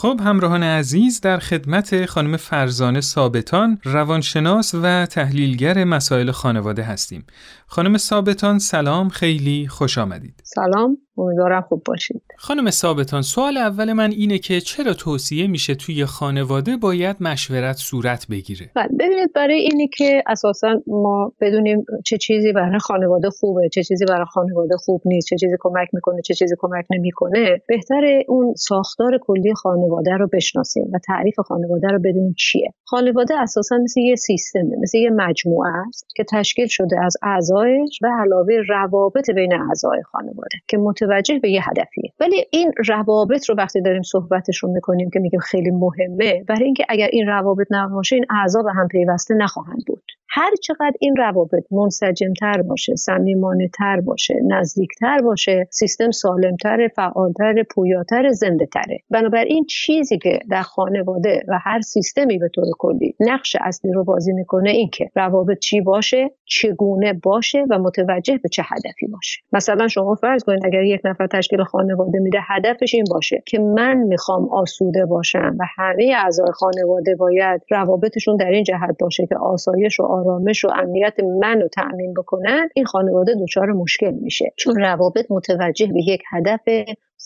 خب 0.00 0.20
همراهان 0.24 0.62
عزیز 0.62 1.20
در 1.20 1.38
خدمت 1.38 2.06
خانم 2.06 2.36
فرزانه 2.36 3.00
ثابتان 3.00 3.78
روانشناس 3.84 4.74
و 4.74 5.06
تحلیلگر 5.06 5.84
مسائل 5.84 6.30
خانواده 6.30 6.82
هستیم. 6.82 7.26
خانم 7.66 7.96
ثابتان 7.96 8.58
سلام 8.58 9.08
خیلی 9.08 9.68
خوش 9.68 9.98
آمدید. 9.98 10.42
سلام 10.44 10.98
امیدوارم 11.18 11.60
خوب 11.60 11.82
باشید. 11.86 12.22
خانم 12.38 12.70
ثابتان 12.70 13.22
سوال 13.22 13.56
اول 13.56 13.92
من 13.92 14.10
اینه 14.10 14.38
که 14.38 14.60
چرا 14.60 14.94
توصیه 14.94 15.46
میشه 15.46 15.74
توی 15.74 16.04
خانواده 16.04 16.76
باید 16.76 17.16
مشورت 17.20 17.76
صورت 17.76 18.26
بگیره؟ 18.30 18.70
بله، 18.74 18.88
ببینید 18.98 19.32
برای 19.32 19.58
اینی 19.58 19.88
که 19.88 20.22
اساسا 20.26 20.82
ما 20.86 21.32
بدونیم 21.40 21.84
چه 22.04 22.18
چیزی 22.18 22.52
برای 22.52 22.78
خانواده 22.78 23.30
خوبه 23.30 23.68
چه 23.68 23.82
چیزی 23.82 24.04
برای 24.04 24.24
خانواده 24.24 24.76
خوب 24.76 25.02
نیست 25.04 25.28
چه 25.28 25.36
چیزی 25.36 25.56
کمک 25.60 25.88
می‌کنه 25.92 26.22
چه 26.22 26.34
چیزی 26.34 26.54
کمک 26.58 26.86
نمی‌کنه 26.90 27.62
بهتر 27.68 28.22
اون 28.28 28.54
ساختار 28.56 29.18
کلی 29.22 29.54
خانواده 29.54 30.10
رو 30.16 30.28
بشناسیم 30.32 30.90
و 30.92 30.98
تعریف 31.06 31.34
خانواده 31.40 31.88
رو 31.88 31.98
بدونیم 31.98 32.34
چیه. 32.38 32.72
خانواده 32.84 33.40
اساسا 33.40 33.76
مثل 33.84 34.00
یه 34.00 34.16
سیستمه 34.16 34.76
مثل 34.82 34.98
یه 34.98 35.10
مجموعه 35.10 35.72
است 35.88 36.06
که 36.16 36.24
تشکیل 36.30 36.66
شده 36.66 37.04
از 37.04 37.16
اعضایش 37.22 37.98
و 38.02 38.06
علاوه 38.20 38.54
روابط 38.68 39.30
بین 39.30 39.52
اعضای 39.54 40.02
خانواده 40.02 40.58
که 40.68 40.76
متوجه 41.02 41.38
به 41.38 41.50
یه 41.50 41.62
هدفیه. 41.68 42.12
ولی 42.20 42.44
این 42.50 42.72
روابط 42.88 43.48
رو 43.48 43.54
وقتی 43.56 43.80
داریم 43.80 44.02
صحبتش 44.02 44.58
رو 44.58 44.72
می‌کنیم 44.72 45.10
که 45.10 45.20
میگیم 45.20 45.40
خیلی 45.40 45.70
مهمه 45.70 46.44
برای 46.48 46.64
اینکه 46.64 46.84
اگر 46.88 47.08
این 47.12 47.26
روابط 47.26 47.66
نباشه 47.70 48.16
این 48.16 48.26
اعضا 48.30 48.62
به 48.62 48.72
هم 48.72 48.88
پیوسته 48.88 49.34
نخواهند 49.34 49.84
بود. 49.86 50.02
هر 50.32 50.50
چقدر 50.62 50.92
این 51.00 51.16
روابط 51.16 51.64
منسجمتر 51.70 52.62
باشه 52.62 52.96
صمیمانه 52.96 53.68
تر 53.78 54.00
باشه 54.00 54.34
نزدیکتر 54.46 55.18
باشه 55.24 55.68
سیستم 55.70 56.10
سالمتر 56.10 56.88
فعالتر 56.96 57.62
پویاتر 57.70 58.28
زنده 58.28 58.66
تره 58.66 58.98
بنابراین 59.10 59.64
چیزی 59.64 60.18
که 60.18 60.38
در 60.50 60.62
خانواده 60.62 61.42
و 61.48 61.58
هر 61.62 61.80
سیستمی 61.80 62.38
به 62.38 62.48
طور 62.54 62.64
کلی 62.78 63.14
نقش 63.20 63.56
اصلی 63.60 63.92
رو 63.92 64.04
بازی 64.04 64.32
می‌کنه 64.32 64.70
این 64.70 64.90
که 64.92 65.10
روابط 65.16 65.58
چی 65.58 65.80
باشه 65.80 66.30
چگونه 66.44 67.12
باشه 67.12 67.64
و 67.70 67.78
متوجه 67.78 68.38
به 68.42 68.48
چه 68.48 68.62
هدفی 68.62 69.06
باشه. 69.06 69.40
مثلا 69.52 69.88
شما 69.88 70.14
فرض 70.14 70.44
کنید 70.44 70.66
اگر 70.66 70.82
یک 70.82 71.00
نفر 71.04 71.26
تشکیل 71.26 71.64
خانواده 71.64 72.18
میده 72.18 72.38
هدفش 72.48 72.94
این 72.94 73.04
باشه 73.10 73.42
که 73.46 73.58
من 73.58 73.96
می‌خوام 73.96 74.48
آسوده 74.52 75.06
باشم 75.06 75.56
و 75.60 75.64
همه 75.76 76.14
اعضای 76.16 76.52
خانواده 76.54 77.16
باید 77.16 77.62
روابطشون 77.70 78.36
در 78.36 78.50
این 78.50 78.64
جهت 78.64 78.96
باشه 79.00 79.26
که 79.26 79.36
آسایش 79.36 80.00
و 80.00 80.19
آرامش 80.20 80.64
و 80.64 80.68
امنیت 80.68 81.14
من 81.40 81.60
رو 81.60 81.68
تأمین 81.68 82.14
بکنن 82.14 82.68
این 82.74 82.84
خانواده 82.84 83.34
دچار 83.42 83.72
مشکل 83.72 84.10
میشه. 84.10 84.52
چون 84.56 84.74
روابط 84.76 85.26
متوجه 85.30 85.86
به 85.86 86.00
یک 86.06 86.22
هدف 86.30 86.68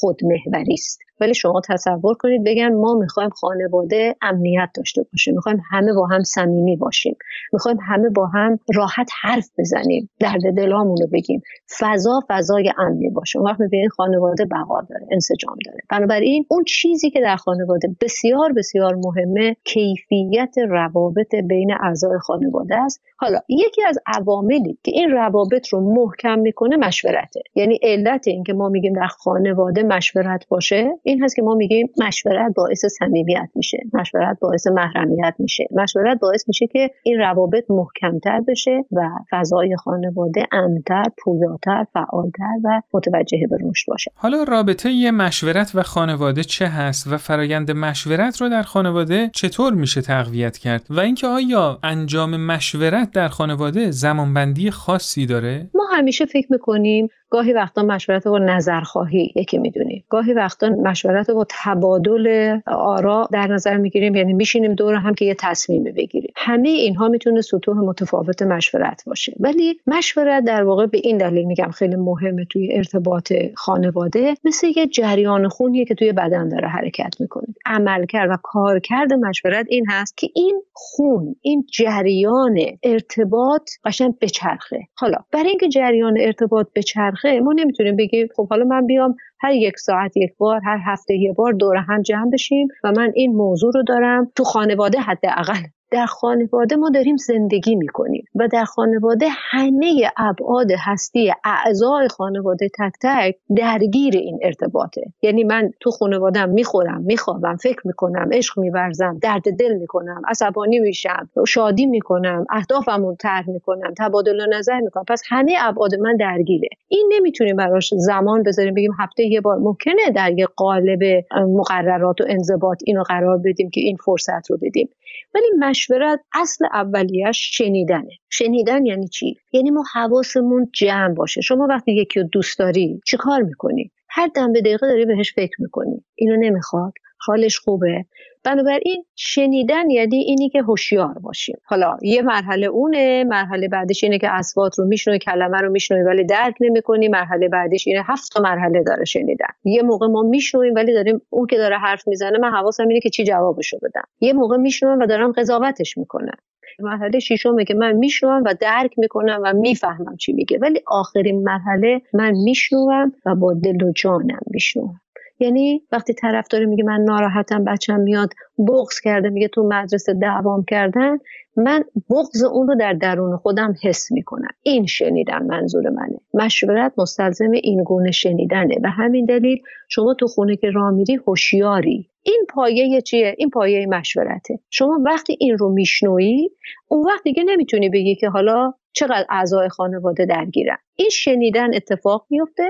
خودمحوری 0.01 0.73
است. 0.73 0.99
ولی 1.21 1.35
شما 1.35 1.61
تصور 1.69 2.15
کنید 2.15 2.45
بگن 2.45 2.75
ما 2.75 2.95
می‌خوایم 2.95 3.31
خانواده 3.31 4.17
امنیت 4.23 4.69
داشته 4.77 5.03
باشه 5.13 5.33
می‌خوایم 5.33 5.63
همه 5.71 5.93
با 5.93 6.07
هم 6.07 6.23
صمیمی 6.23 6.77
باشیم. 6.77 7.17
می‌خوایم 7.53 7.79
همه 7.89 8.09
با 8.09 8.27
هم 8.27 8.59
راحت 8.75 9.11
حرف 9.23 9.51
بزنیم. 9.59 10.11
درد 10.21 10.57
دلامون 10.57 10.97
رو 11.01 11.07
بگیم. 11.13 11.43
فضا 11.81 12.21
فضای 12.29 12.73
امنی 12.79 13.11
باشه. 13.11 13.39
اون 13.39 13.51
وقت 13.51 13.61
می‌بینید 13.61 13.91
خانواده 13.91 14.45
بقا 14.45 14.81
داره 14.81 15.07
انسجام 15.13 15.57
داره. 15.67 15.79
بنابراین 15.91 16.47
اون 16.49 16.65
چیزی 16.65 17.11
که 17.11 17.21
در 17.21 17.37
خانواده 17.37 17.89
بسیار 18.01 18.53
بسیار 18.53 18.95
مهمه 18.95 19.57
کیفیت 19.65 20.55
روابط 20.69 21.35
بین 21.49 21.71
اعضای 21.83 22.19
خانواده 22.19 22.77
است. 22.77 23.03
حالا 23.17 23.39
یکی 23.49 23.83
از 23.89 23.99
عواملی 24.07 24.79
که 24.83 24.93
این 24.95 25.11
روابط 25.11 25.69
رو 25.69 25.95
محکم 25.95 26.39
می‌کنه 26.39 26.77
مشورته. 26.77 27.41
یعنی 27.55 27.79
علت 27.83 28.29
اینکه 28.29 28.53
ما 28.53 28.69
میگیم 28.69 28.93
در 28.93 29.07
خانواده 29.07 29.83
مشورت 29.87 30.49
باشه 30.49 30.91
این 31.03 31.25
هست 31.25 31.37
که 31.37 31.43
ما 31.43 31.55
میگیم 31.55 31.89
مشورت 31.99 32.55
باعث 32.55 32.85
صمیمیت 32.85 33.49
میشه 33.55 33.79
مشورت 33.93 34.39
باعث 34.41 34.67
محرمیت 34.67 35.35
میشه. 35.39 35.65
مشورت 35.71 36.21
باعث 36.21 36.49
میشه 36.49 36.67
که 36.67 36.91
این 37.03 37.19
روابط 37.19 37.65
محکمتر 37.71 38.41
بشه 38.49 38.85
و 38.93 39.09
فضای 39.31 39.77
خانواده 39.77 40.47
امتر 40.53 41.05
پویاتر 41.19 41.87
فعالتر 41.93 42.55
و 42.65 42.81
متوجه 42.93 43.39
به 43.51 43.57
رشد 43.61 43.87
باشه. 43.89 44.11
حالا 44.15 44.43
رابطه 44.43 44.91
یه 44.91 45.11
مشورت 45.11 45.73
و 45.75 45.83
خانواده 45.83 46.45
چه 46.45 46.67
هست 46.67 47.13
و 47.13 47.17
فرایند 47.19 47.71
مشورت 47.71 48.41
رو 48.41 48.49
در 48.49 48.63
خانواده 48.63 49.31
چطور 49.33 49.73
میشه 49.73 50.01
تقویت 50.01 50.59
کرد؟ 50.59 50.87
و 50.91 51.01
اینکه 51.01 51.27
آیا 51.27 51.79
انجام 51.83 52.37
مشورت 52.37 53.11
در 53.11 53.29
خانواده 53.29 53.91
زمانبندی 53.91 54.71
خاصی 54.71 55.27
داره؟ 55.27 55.71
ما 55.75 55.85
همیشه 55.93 56.25
فکر 56.27 56.47
می‌کنیم 56.51 57.09
گاهی 57.31 57.53
وقتا 57.53 57.83
مشورت 57.83 58.29
با 58.29 58.39
نظرخواهی 58.39 59.33
یکی 59.37 59.59
می‌دونیم 59.77 60.05
گاهی 60.09 60.33
وقتا 60.33 60.69
مشورت 60.69 61.31
با 61.31 61.47
تبادل 61.51 62.59
آرا 62.67 63.29
در 63.33 63.47
نظر 63.47 63.77
می‌گیریم 63.77 64.15
یعنی 64.15 64.33
میشینیم 64.33 64.75
دور 64.75 64.95
هم 64.95 65.15
که 65.15 65.25
یه 65.25 65.35
تصمیمی 65.39 65.93
بگیریم. 65.93 66.33
همه 66.37 66.69
اینها 66.69 67.09
می‌تونه 67.09 67.41
سطوح 67.41 67.77
متفاوت 67.77 68.43
مشورت 68.43 69.03
باشه. 69.07 69.33
ولی 69.41 69.81
مشورت 69.87 70.45
در 70.45 70.65
واقع 70.65 70.87
به 70.87 70.99
این 71.05 71.19
دلیل 71.19 71.45
میگم 71.45 71.71
خیلی 71.71 71.97
مهمه 71.97 72.45
توی 72.45 72.73
ارتباط 72.73 73.33
خانواده. 73.55 74.35
مثل 74.45 74.67
یه 74.77 74.87
جریان 74.87 75.49
خونیه 75.49 75.85
که 75.85 75.95
توی 75.95 76.13
بدن 76.13 76.49
داره 76.49 76.69
حرکت 76.69 77.15
می‌کنه. 77.21 77.47
عملکرد 77.67 78.31
و 78.31 78.37
کارکرد 78.43 79.13
مشورت 79.13 79.67
این 79.69 79.87
هست 79.91 80.17
که 80.17 80.29
این 80.35 80.63
خون 80.73 81.37
این 81.41 81.67
جریان 81.73 82.59
ارتباط 82.83 83.71
قشنگ 83.85 84.15
بچرخه. 84.21 84.81
حالا 84.95 85.19
برای 85.33 85.49
اینکه 85.49 85.69
جریان 85.69 86.15
ارتباط 86.21 86.67
بچرخه 86.75 87.41
ما 87.41 87.53
نمی‌تونیم 87.53 87.97
بگیم 87.97 88.29
خب 88.37 88.49
حالا 88.49 88.65
من 88.65 88.87
بیام 88.87 89.17
هر 89.41 89.53
یک 89.53 89.79
ساعت 89.79 90.17
یک 90.17 90.31
بار 90.39 90.61
هر 90.65 90.79
هفته 90.87 91.15
یک 91.15 91.37
بار 91.37 91.53
دور 91.53 91.77
هم 91.77 92.03
جمع 92.03 92.31
بشیم. 92.33 92.69
و 92.85 92.93
من 92.97 93.13
این 93.15 93.37
موضوع 93.37 93.73
رو 93.75 93.83
دارم 93.83 94.33
تو 94.37 94.45
خانواده 94.45 95.01
حداقل. 95.01 95.63
در 95.95 96.07
خانواده 96.07 96.77
ما 96.77 96.91
داریم 96.91 97.17
زندگی 97.17 97.75
می‌کنیم 97.75 98.25
و 98.35 98.49
در 98.49 98.65
خانواده 98.65 99.27
همه 99.31 100.11
ابعاد 100.17 100.67
هستی 100.79 101.33
اعضای 101.45 102.09
خانواده 102.09 102.69
تک 102.79 102.93
تک 103.03 103.37
درگیر 103.57 104.17
این 104.17 104.39
ارتباطه. 104.43 105.03
یعنی 105.23 105.45
من 105.45 105.71
تو 105.81 105.91
خانوادم 105.91 106.49
می‌خورم 106.49 107.03
میخوابم 107.03 107.57
فکر 107.57 107.81
می‌کنم 107.85 108.29
عشق 108.33 108.59
میورزم 108.59 109.19
درد 109.23 109.43
دل 109.59 109.75
می‌کنم 109.75 110.23
عصبانی 110.29 110.79
میشم 110.79 111.29
شادی 111.49 111.87
می‌کنم 111.87 112.47
اهدافم 112.51 113.03
رو 113.05 113.17
طرح 113.21 113.51
می‌کنم 113.51 113.95
تبادل 113.99 114.55
نظر 114.55 114.81
می‌کنم. 114.81 115.05
پس 115.09 115.23
همه 115.29 115.55
ابعاد 115.61 115.95
من 115.95 116.17
درگیره. 116.17 116.69
این 116.89 117.13
نمی‌تونیم 117.13 117.57
براش 117.57 117.95
زمان 117.97 118.43
بذاریم 118.43 118.75
بگیم 118.75 118.93
هفته 118.99 119.25
یه 119.25 119.41
بار. 119.41 119.59
ممکنه 119.59 120.11
در 120.15 120.33
یه 120.39 120.47
قالب 120.57 121.25
مقررات 121.33 122.21
و 122.21 122.25
انضباط 122.29 122.83
اینو 122.87 123.03
قرار 123.03 123.39
بدیم 123.39 123.71
که 123.71 123.81
این 123.81 123.97
فرصت 123.97 124.51
رو 124.51 124.59
بدیم. 124.63 124.89
ولی 125.35 125.47
مشورت 125.59 126.21
اصل 126.35 126.65
اولیش 126.73 127.57
شنیدنه. 127.57 128.11
شنیدن 128.31 128.87
یعنی 128.87 129.09
چی؟ 129.09 129.35
یعنی 129.53 129.71
ما 129.71 129.85
حواسمون 129.95 130.71
جمع 130.75 131.15
باشه. 131.15 131.41
شما 131.41 131.67
وقتی 131.67 131.93
یکی 131.93 132.21
رو 132.21 132.29
دوست 132.33 132.59
داری 132.59 133.01
چیکار 133.07 133.43
می‌کنی؟ 133.43 133.91
هر 134.11 134.27
دم 134.35 134.53
به 134.53 134.61
دقیقه 134.61 134.87
داری 134.87 135.05
بهش 135.07 135.35
فکر 135.35 135.57
می‌کنی. 135.63 136.05
اینو 136.15 136.37
نمی‌خواد. 136.37 136.93
حالش 137.27 137.59
خوبه. 137.59 138.05
بنابراین 138.45 139.05
شنیدن 139.17 139.91
یعنی 139.91 140.17
اینی 140.17 140.49
که 140.49 140.63
هوشیار 140.63 141.13
باشیم. 141.13 141.57
حالا 141.65 141.97
یه 142.03 142.23
مرحله 142.23 142.67
اونه 142.67 143.25
مرحله 143.25 143.69
بعدش 143.69 144.05
اینه 144.05 144.19
که 144.19 144.31
اسوات 144.31 144.79
رو 144.79 144.87
میشنوی 144.87 145.19
کلمه 145.19 145.59
رو 145.59 145.71
میشنوی 145.71 146.03
ولی 146.03 146.25
درک 146.25 146.55
نمی‌کنی. 146.61 147.09
مرحله 147.09 147.49
بعدش 147.49 147.87
اینه 147.87 148.03
هفت 148.07 148.33
تا 148.33 148.43
مرحله 148.43 148.83
داره 148.83 149.05
شنیدن. 149.05 149.47
یه 149.65 149.83
موقع 149.83 150.07
ما 150.07 150.23
میشنویم 150.23 150.75
ولی 150.75 150.93
داریم 150.93 151.21
اون 151.31 151.47
که 151.47 151.57
داره 151.57 151.79
حرف 151.79 152.09
می‌زنه 152.09 152.39
من 152.39 152.51
حواسم 152.51 152.89
اینه 152.89 153.01
که 153.01 153.11
چی 153.11 153.25
جوابشو 153.25 153.79
بدم. 153.83 154.05
یه 154.21 154.33
موقع 154.33 154.57
میشنوم 154.57 154.99
و 154.99 155.07
دارم 155.07 155.33
قضاوتش 155.33 155.99
می‌کنم. 155.99 156.37
مرحله 156.79 157.19
ششمه 157.19 157.65
که 157.65 157.75
من 157.75 157.93
میشنوم 157.93 158.43
و 158.47 158.55
درک 158.61 158.99
می‌کنم 158.99 159.41
و 159.45 159.53
می‌فهمم 159.53 160.17
چی 160.17 160.33
میگه. 160.33 160.59
ولی 160.63 160.81
آخرین 160.87 161.43
مرحله 161.43 162.01
من 162.13 162.33
میشنوم 162.45 163.13
و 163.27 163.35
با 163.35 163.55
دل 163.55 163.83
و 163.83 163.93
جانم 163.93 164.41
میشنوم. 164.47 165.01
یعنی 165.41 165.83
وقتی 165.93 166.15
طرف 166.15 166.49
داره 166.49 166.67
میگه 166.67 166.85
من 166.85 167.01
ناراحتم 167.01 167.65
بچم 167.65 168.01
میاد 168.01 168.31
بغض 168.59 169.01
کرده 169.01 169.29
میگه 169.29 169.49
تو 169.49 169.69
مدرسه 169.73 170.15
دعوام 170.15 170.65
کردن 170.69 171.19
من 171.57 171.85
بغض 172.11 172.45
اون 172.45 172.69
رو 172.69 172.75
در 172.75 172.93
درون 172.93 173.37
خودم 173.37 173.75
حس 173.83 174.13
می‌کنم. 174.13 174.49
این 174.63 174.87
شنیدن 174.87 175.43
منظور 175.43 175.91
منه. 175.91 176.21
مشورت 176.35 176.93
مستلزم 176.99 177.51
این 177.51 177.83
گونه 177.83 178.11
شنیدنه. 178.11 178.75
و 178.83 178.91
همین 178.91 179.25
دلیل 179.25 179.63
شما 179.89 180.15
تو 180.15 180.27
خونه 180.27 180.57
که 180.57 180.71
راه 180.71 180.91
میری 180.91 181.15
هوشیاری. 181.15 182.11
این 182.23 182.47
پایه 182.49 183.01
چیه؟ 183.01 183.35
این 183.39 183.51
پایه 183.51 183.87
مشورته. 183.87 184.59
شما 184.71 185.01
وقتی 185.07 185.37
این 185.41 185.59
رو 185.59 185.73
میشنویی 185.73 186.51
اون 186.89 187.07
وقت 187.07 187.23
دیگه 187.25 187.43
نمی‌تونی 187.43 187.89
بگی 187.89 188.15
که 188.15 188.29
حالا 188.29 188.73
چقدر 188.93 189.27
اعضای 189.31 189.69
خانواده 189.69 190.27
درگیرن. 190.27 190.77
این 190.97 191.09
شنیدن 191.09 191.75
اتفاق 191.75 192.27
میفته 192.31 192.65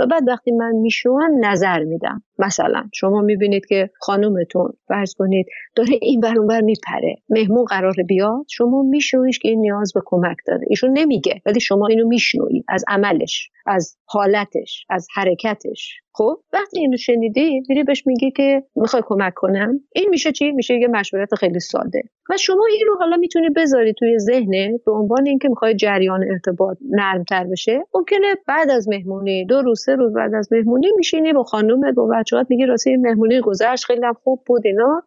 و 0.00 0.06
بعد 0.06 0.28
وقتی 0.28 0.52
من 0.52 0.72
میشنوم 0.72 1.46
نظر 1.46 1.84
میدم. 1.84 2.22
مثلا 2.38 2.84
شما 2.94 3.20
می‌بینید 3.20 3.66
که 3.66 3.90
خانومتون 4.00 4.72
فرض 4.88 5.14
کنید 5.14 5.46
داره 5.76 5.98
این 6.02 6.20
بر 6.20 6.38
اونور 6.38 6.60
میپره 6.60 7.16
مهمون 7.28 7.64
قرار 7.64 7.94
بیاد 8.08 8.44
شما 8.48 8.82
میشنویش 8.82 9.38
که 9.38 9.48
این 9.48 9.60
نیاز 9.60 9.92
به 9.94 10.00
کمک 10.04 10.36
داره. 10.46 10.66
ایشون 10.68 10.98
نمیگه 10.98 11.42
ولی 11.46 11.60
شما 11.60 11.86
اینو 11.86 12.08
میشنوید 12.08 12.64
از 12.68 12.84
عملش 12.88 13.50
از 13.66 13.96
حالتش 14.04 14.86
از 14.90 15.08
حرکتش. 15.14 16.00
خب 16.12 16.36
وقتی 16.52 16.80
اینو 16.80 16.96
شنیدی 16.96 17.62
میری 17.68 17.84
بهش 17.84 18.06
میگی 18.06 18.30
که 18.30 18.62
می‌خوای 18.76 19.02
کمک 19.06 19.32
کنم. 19.36 19.80
این 19.94 20.06
میشه 20.10 20.32
چی؟ 20.32 20.52
میشه 20.52 20.74
یه 20.74 20.88
مشورت 20.88 21.34
خیلی 21.34 21.60
ساده. 21.60 22.02
و 22.30 22.36
شما 22.36 22.66
این 22.70 22.86
رو 22.88 22.96
حالا 22.98 23.16
می‌تونی 23.16 23.48
بذاری 23.56 23.94
توی 23.98 24.18
ذهنت 24.18 24.80
به 24.86 24.92
عنوان 24.92 25.26
اینکه 25.26 25.48
می‌خوای 25.48 25.74
جریان 25.74 26.24
ارتباط 26.30 26.78
نرمتر 26.90 27.44
بشه. 27.44 27.80
ممکنه 27.94 28.34
بعد 28.48 28.70
از 28.70 28.88
مهمونی 28.88 29.44
دو 29.44 29.62
روز 29.62 29.82
سه 29.84 29.94
روز 29.94 30.12
بعد 30.14 30.34
از 30.34 30.52
مهمونی 30.52 30.86
میشینی 30.96 31.32
با 31.32 31.42
خانومت 31.42 31.94
با 31.94 32.06
بچه‌هات 32.28 32.46
میگی 32.50 32.66
راستی 32.66 32.96
مهمونی 32.96 33.40
گذشت 33.40 33.84
خیلی 33.84 34.06
خوب 34.24 34.42
بود 34.46 34.66
اینا 34.66 35.02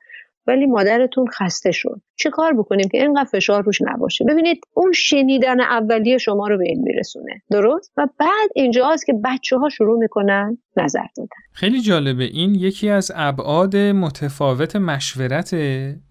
ولی 0.47 0.65
مادرتون 0.65 1.27
خسته 1.27 1.71
شد. 1.71 2.01
چه 2.15 2.29
کار 2.29 2.53
بکنیم 2.53 2.89
که 2.91 3.01
اینقدر 3.01 3.29
فشار 3.31 3.63
روش 3.63 3.81
نباشه؟ 3.81 4.25
ببینید 4.25 4.61
اون 4.73 4.91
شنیدن 4.91 5.61
اولیه 5.61 6.17
شما 6.17 6.47
رو 6.47 6.57
به 6.57 6.63
این 6.67 6.81
میرسونه. 6.81 7.41
درست؟ 7.51 7.93
و 7.97 8.07
بعد 8.19 8.49
اینجاست 8.55 9.05
که 9.05 9.13
بچه 9.23 9.57
ها 9.57 9.69
شروع 9.69 9.99
می‌کنن 9.99 10.57
نظر 10.77 11.05
دادن. 11.17 11.29
خیلی 11.53 11.81
جالبه. 11.81 12.23
این 12.23 12.55
یکی 12.55 12.89
از 12.89 13.11
ابعاد 13.15 13.75
متفاوت 13.75 14.75
مشورت 14.75 15.53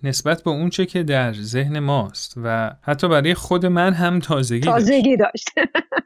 نسبت 0.03 0.43
به 0.43 0.51
اونچه 0.51 0.87
که 0.87 1.03
در 1.03 1.33
ذهن 1.33 1.79
ماست 1.79 2.35
و 2.45 2.71
حتی 2.83 3.09
برای 3.09 3.35
خود 3.35 3.67
من 3.67 3.93
هم 3.93 4.19
تازگی 4.19 4.61
تازگی 4.61 5.17
داشت. 5.17 5.49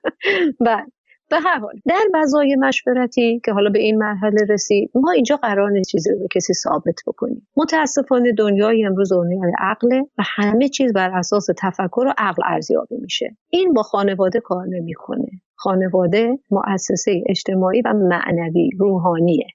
بله. 0.66 0.86
به 1.30 1.37
هر 1.40 1.58
حال. 1.58 1.74
در 1.87 2.02
مزای 2.14 2.56
مشورتی 2.56 3.40
که 3.44 3.52
حالا 3.52 3.70
به 3.70 3.78
این 3.78 3.98
مرحله 3.98 4.46
رسید 4.48 4.90
ما 4.94 5.10
اینجا 5.10 5.37
قرار 5.37 5.70
نیست 5.70 5.90
چیزی 5.90 6.10
رو 6.10 6.18
به 6.18 6.26
کسی 6.34 6.54
ثابت 6.54 7.00
بکنیم. 7.06 7.48
متاسفانه 7.56 8.32
دنیای 8.32 8.84
امروز 8.84 9.12
دنیای 9.12 9.52
عقله 9.58 10.00
و 10.18 10.22
همه 10.37 10.68
چیز 10.68 10.92
بر 10.92 11.18
اساس 11.18 11.46
تفکر 11.58 12.04
و 12.06 12.14
عقل 12.18 12.42
ارزیابی 12.46 12.96
میشه. 12.96 13.37
این 13.50 13.72
با 13.72 13.82
خانواده 13.82 14.40
کار 14.40 14.66
نمی‌کنه. 14.68 15.28
خانواده 15.56 16.38
مؤسسه 16.50 17.22
اجتماعی 17.28 17.82
و 17.84 17.92
معنوی 17.92 18.70
روحانیه. 18.78 19.46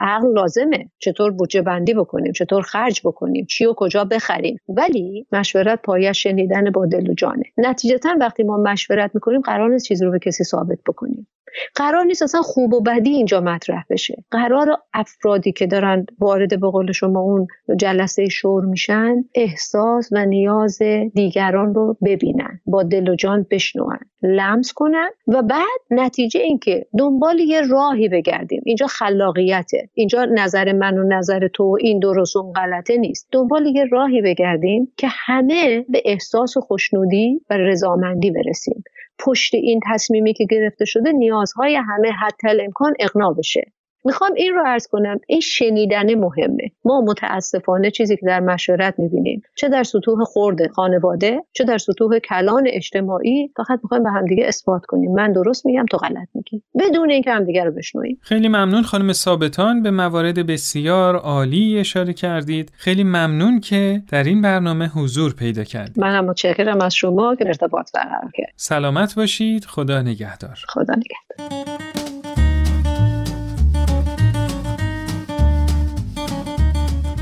عقل 0.00 0.32
لازمه. 0.32 0.90
چطور 0.98 1.30
بودجه 1.30 1.62
بندی 1.62 1.94
بکنیم 1.94 2.32
چطور 2.32 2.62
خرج 2.62 3.00
بکنیم 3.04 3.46
چی 3.46 3.66
و 3.66 3.74
کجا 3.76 4.04
بخریم. 4.04 4.56
ولی 4.68 5.26
مشورت 5.32 5.82
پایش 5.82 6.22
شنیدن 6.22 6.70
با 6.70 6.86
دل 6.86 7.10
و 7.10 7.14
جانه. 7.14 7.44
نتیجتا 7.58 8.14
وقتی 8.20 8.42
ما 8.42 8.56
مشورت 8.56 9.10
می‌کنیم 9.14 9.40
قرار 9.40 9.70
نیست 9.70 9.86
چیزی 9.86 10.04
رو 10.04 10.10
به 10.10 10.18
کسی 10.18 10.44
ثابت 10.44 10.78
بکنیم. 10.86 11.26
قرار 11.74 12.04
نیست 12.04 12.22
اصلا 12.22 12.42
خوب 12.42 12.74
و 12.74 12.80
بدی 12.80 13.10
اینجا 13.10 13.40
مطرح 13.40 13.84
بشه. 13.90 14.24
قرار 14.30 14.76
افرادی 14.94 15.52
که 15.52 15.66
دارن 15.66 16.06
وارد 16.18 16.60
به 16.60 16.70
قول 16.70 16.92
شما 16.92 17.20
اون 17.20 17.46
جلسه 17.76 18.28
شور 18.28 18.64
میشن 18.64 19.14
احساس 19.34 20.08
و 20.12 20.26
نیاز 20.26 20.78
دیگران 21.14 21.74
رو 21.74 21.96
ببینن 22.04 22.60
با 22.66 22.82
دل 22.82 23.08
و 23.08 23.14
جان 23.14 23.46
بشنون 23.50 23.98
لمس 24.22 24.72
کنن 24.72 25.10
و 25.28 25.42
بعد 25.42 25.80
نتیجه 25.90 26.40
اینکه 26.40 26.86
دنبال 26.98 27.38
یه 27.38 27.60
راهی 27.60 28.08
بگردیم. 28.08 28.62
اینجا 28.66 28.86
خلاقیته. 28.86 29.88
اینجا 29.94 30.24
نظر 30.24 30.72
من 30.72 30.98
و 30.98 31.08
نظر 31.08 31.48
تو 31.48 31.76
این 31.80 31.98
درست 31.98 32.36
و 32.36 32.52
غلطه 32.52 32.96
نیست. 32.96 33.28
دنبال 33.32 33.66
یه 33.66 33.84
راهی 33.84 34.22
بگردیم 34.22 34.92
که 34.96 35.08
همه 35.10 35.84
به 35.88 36.02
احساس 36.04 36.56
و 36.56 36.60
خوشنودی 36.60 37.40
و 37.50 37.56
رضامندی 37.56 38.30
برسیم. 38.30 38.84
پشت 39.24 39.54
این 39.54 39.80
تصمیمی 39.92 40.34
که 40.34 40.44
گرفته 40.50 40.84
شده 40.84 41.12
نیازهای 41.12 41.76
همه 41.76 42.10
حتی 42.10 42.48
امکان 42.64 42.92
اقنا 43.00 43.32
بشه. 43.32 43.72
می‌خوام 44.04 44.30
این 44.36 44.54
رو 44.54 44.62
ارز 44.66 44.86
کنم 44.86 45.20
این 45.26 45.40
شنیدن 45.40 46.14
مهمه. 46.14 46.70
ما 46.84 47.00
متاسفانه 47.00 47.90
چیزی 47.90 48.16
که 48.16 48.26
در 48.26 48.40
مشورت 48.40 48.94
می‌بینیم 48.98 49.42
چه 49.56 49.68
در 49.68 49.82
سطوح 49.82 50.24
خورده 50.24 50.68
خانواده 50.68 51.42
چه 51.52 51.64
در 51.64 51.78
سطوح 51.78 52.18
کلان 52.18 52.64
اجتماعی 52.66 53.52
فقط 53.56 53.80
می‌خوایم 53.82 54.02
به 54.04 54.10
همدیگه 54.10 54.44
اثبات 54.46 54.86
کنیم. 54.86 55.12
من 55.12 55.32
درست 55.32 55.66
میگم 55.66 55.86
تو 55.90 55.96
غلط 55.96 56.28
میگی. 56.34 56.62
بدون 56.80 57.10
اینکه 57.10 57.30
همدیگه 57.30 57.64
رو 57.64 57.72
بشنویم. 57.72 58.18
خیلی 58.22 58.48
ممنون 58.48 58.82
خانم 58.82 59.12
ثابتان 59.12 59.82
به 59.82 59.90
موارد 59.90 60.46
بسیار 60.46 61.16
عالی 61.16 61.78
اشاره 61.78 62.12
کردید. 62.12 62.72
خیلی 62.76 63.04
ممنون 63.04 63.60
که 63.60 64.02
در 64.08 64.24
این 64.24 64.42
برنامه 64.42 64.88
حضور 64.88 65.34
پیدا 65.34 65.64
کردید. 65.64 66.00
من 66.00 66.14
هم 66.14 66.24
متشکرم 66.24 66.80
از 66.80 66.94
شما 66.94 67.34
که 67.34 67.46
ارتباط 67.46 67.92
برقرار 67.94 68.30
کرد 68.34 68.52
سلامت 68.56 69.14
باشید. 69.14 69.64
خدا 69.64 70.02
نگهدار. 70.02 70.58
خدا 70.68 70.94
نگهدار. 70.94 71.99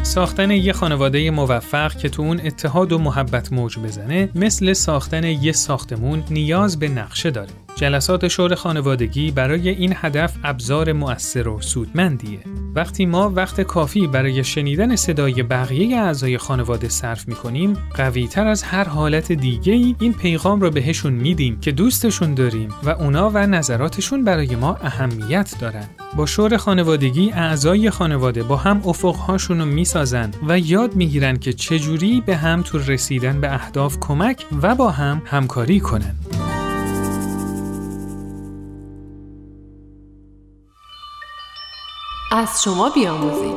ساختن 0.08 0.50
یه 0.50 0.72
خانواده 0.72 1.30
موفق 1.30 1.96
که 1.96 2.08
تو 2.08 2.22
اون 2.22 2.40
اتحاد 2.44 2.92
و 2.92 2.98
محبت 2.98 3.52
موج 3.52 3.78
بزنه 3.78 4.28
مثل 4.34 4.72
ساختن 4.72 5.24
یه 5.24 5.52
ساختمون 5.52 6.24
نیاز 6.30 6.78
به 6.78 6.88
نقشه 6.88 7.30
داره. 7.30 7.50
جلسات 7.78 8.28
شور 8.28 8.54
خانوادگی 8.54 9.30
برای 9.30 9.68
این 9.68 9.92
هدف 9.96 10.36
ابزار 10.44 10.92
مؤثر 10.92 11.48
و 11.48 11.60
سودمندیه. 11.60 12.38
وقتی 12.74 13.06
ما 13.06 13.30
وقت 13.30 13.60
کافی 13.60 14.06
برای 14.06 14.44
شنیدن 14.44 14.96
صدای 14.96 15.42
بقیه 15.42 15.96
اعضای 15.96 16.38
خانواده 16.38 16.88
صرف 16.88 17.28
می‌کنیم، 17.28 17.72
قویتر 17.94 18.46
از 18.46 18.62
هر 18.62 18.84
حالت 18.84 19.32
دیگه 19.32 19.72
ای 19.72 19.96
این 20.00 20.12
پیغام 20.12 20.60
رو 20.60 20.70
بهشون 20.70 21.12
میدیم 21.12 21.60
که 21.60 21.72
دوستشون 21.72 22.34
داریم 22.34 22.68
و 22.84 22.90
اونا 22.90 23.30
و 23.34 23.38
نظراتشون 23.38 24.24
برای 24.24 24.56
ما 24.56 24.76
اهمیت 24.82 25.54
دارن. 25.60 25.84
با 26.16 26.26
شور 26.26 26.56
خانوادگی 26.56 27.32
اعضای 27.32 27.90
خانواده 27.90 28.42
با 28.42 28.56
هم 28.56 28.82
افقهاشون 28.86 29.58
رو 29.58 29.64
می‌سازن 29.64 30.30
و 30.48 30.58
یاد 30.58 30.96
می‌گیرن 30.96 31.36
که 31.36 31.52
چجوری 31.52 32.22
به 32.26 32.36
هم 32.36 32.62
تو 32.62 32.78
رسیدن 32.78 33.40
به 33.40 33.54
اهداف 33.54 33.96
کمک 34.00 34.46
و 34.62 34.74
با 34.74 34.90
هم 34.90 35.22
همکاری 35.24 35.80
کنن. 35.80 36.14
از 42.30 42.62
شما 42.64 42.90
بیاموزیم 42.90 43.56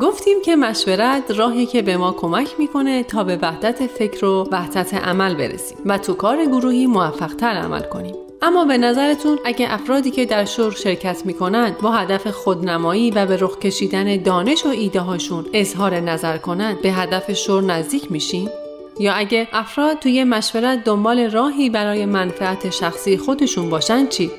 گفتیم 0.00 0.42
که 0.44 0.56
مشورت 0.56 1.30
راهی 1.30 1.66
که 1.66 1.82
به 1.82 1.96
ما 1.96 2.12
کمک 2.12 2.48
می‌کنه 2.58 3.02
تا 3.02 3.24
به 3.24 3.38
وحدت 3.42 3.86
فکر 3.86 4.24
و 4.24 4.48
وحدت 4.52 4.94
عمل 4.94 5.34
برسیم 5.34 5.78
و 5.86 5.98
تو 5.98 6.14
کار 6.14 6.44
گروهی 6.46 6.86
موفقتر 6.86 7.46
عمل 7.46 7.82
کنیم 7.82 8.14
اما 8.42 8.64
به 8.64 8.78
نظرتون 8.78 9.38
اگه 9.44 9.72
افرادی 9.72 10.10
که 10.10 10.24
در 10.26 10.44
شور 10.44 10.72
شرکت 10.72 11.26
می‌کنند 11.26 11.78
با 11.78 11.90
هدف 11.90 12.26
خودنمایی 12.26 13.10
و 13.10 13.26
به 13.26 13.36
رخ 13.36 13.58
کشیدن 13.58 14.16
دانش 14.22 14.66
و 14.66 14.68
ایده 14.68 15.00
هاشون 15.00 15.46
اظهار 15.52 16.00
نظر 16.00 16.38
کنند 16.38 16.82
به 16.82 16.92
هدف 16.92 17.32
شور 17.32 17.62
نزدیک 17.62 18.12
میشین؟ 18.12 18.50
یا 18.98 19.12
اگه 19.14 19.48
افراد 19.52 19.98
توی 19.98 20.24
مشورت 20.24 20.84
دنبال 20.84 21.30
راهی 21.30 21.70
برای 21.70 22.06
منفعت 22.06 22.70
شخصی 22.70 23.16
خودشون 23.16 23.70
باشن 23.70 24.06
چی؟ 24.06 24.30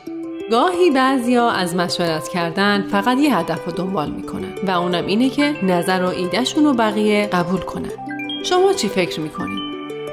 گاهی 0.51 0.91
بعضیا 0.91 1.49
از 1.49 1.75
مشورت 1.75 2.27
کردن 2.27 2.88
فقط 2.91 3.17
یه 3.17 3.38
هدف 3.38 3.65
رو 3.65 3.71
دنبال 3.71 4.12
می‌کنن 4.12 4.53
و 4.67 4.71
اونم 4.71 5.05
اینه 5.05 5.29
که 5.29 5.55
نظر 5.63 6.03
و 6.03 6.08
ایدهشون 6.08 6.63
رو 6.63 6.73
بقیه 6.73 7.27
قبول 7.27 7.60
کنن 7.60 7.91
شما 8.43 8.73
چی 8.73 8.88
فکر 8.88 9.19
می‌کنید؟ 9.19 9.60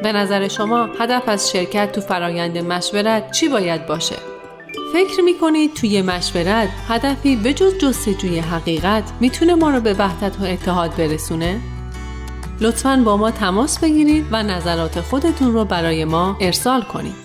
به 0.03 0.13
نظر 0.13 0.49
شما 0.49 0.89
هدف 0.99 1.29
از 1.29 1.51
شرکت 1.51 1.93
تو 1.93 2.01
فرایند 2.01 2.59
مشورت 2.59 3.31
چی 3.31 3.49
باید 3.49 3.87
باشه؟ 3.87 4.17
فکر 4.93 5.21
می‌کنید 5.21 5.75
توی 5.75 6.03
مشورت 6.03 6.69
هدفی 6.89 7.37
به 7.37 7.55
جز 7.55 7.79
جستجوی 7.79 8.39
حقیقت 8.39 9.05
می‌تونه 9.21 9.55
ما 9.55 9.71
رو 9.71 9.81
به 9.81 9.95
وحدت 9.99 10.41
و 10.41 10.45
اتحاد 10.45 10.97
برسونه؟ 10.97 11.61
لطفا 12.61 13.03
با 13.05 13.17
ما 13.17 13.31
تماس 13.31 13.79
بگیرید 13.79 14.27
و 14.31 14.43
نظرات 14.43 15.01
خودتون 15.01 15.53
رو 15.53 15.65
برای 15.65 16.05
ما 16.05 16.37
ارسال 16.41 16.83
کنید. 16.83 17.22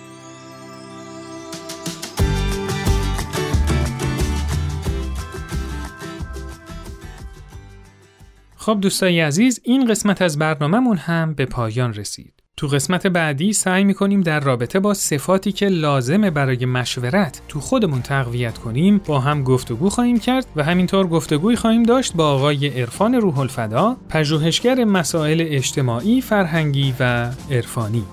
خب 8.67 8.77
دوستای 8.81 9.19
عزیز 9.21 9.59
این 9.63 9.85
قسمت 9.85 10.21
از 10.21 10.39
برنامهمون 10.39 10.97
هم 10.97 11.33
به 11.33 11.45
پایان 11.45 11.93
رسید. 11.93 12.33
تو 12.57 12.67
قسمت 12.67 13.07
بعدی 13.07 13.53
سعی 13.53 13.83
می‌کنیم 13.83 14.21
در 14.21 14.39
رابطه 14.39 14.79
با 14.79 14.93
صفاتی 14.93 15.51
که 15.51 15.67
لازمه 15.67 16.31
برای 16.31 16.65
مشورت 16.65 17.41
تو 17.47 17.59
خودمون 17.59 18.01
تقویت 18.01 18.57
کنیم 18.57 19.01
با 19.05 19.19
هم 19.19 19.43
گفتگو 19.43 19.89
خواهیم 19.89 20.19
کرد 20.19 20.45
و 20.55 20.63
همینطور 20.63 21.07
گفتگوی 21.07 21.55
خواهیم 21.55 21.83
داشت 21.83 22.13
با 22.13 22.29
آقای 22.29 22.67
عرفان 22.67 23.15
روح 23.15 23.39
الفدا 23.39 23.97
پژوهشگر 24.09 24.83
مسائل 24.83 25.43
اجتماعی، 25.47 26.21
فرهنگی 26.21 26.93
و 26.99 27.31
عرفانی. 27.51 28.03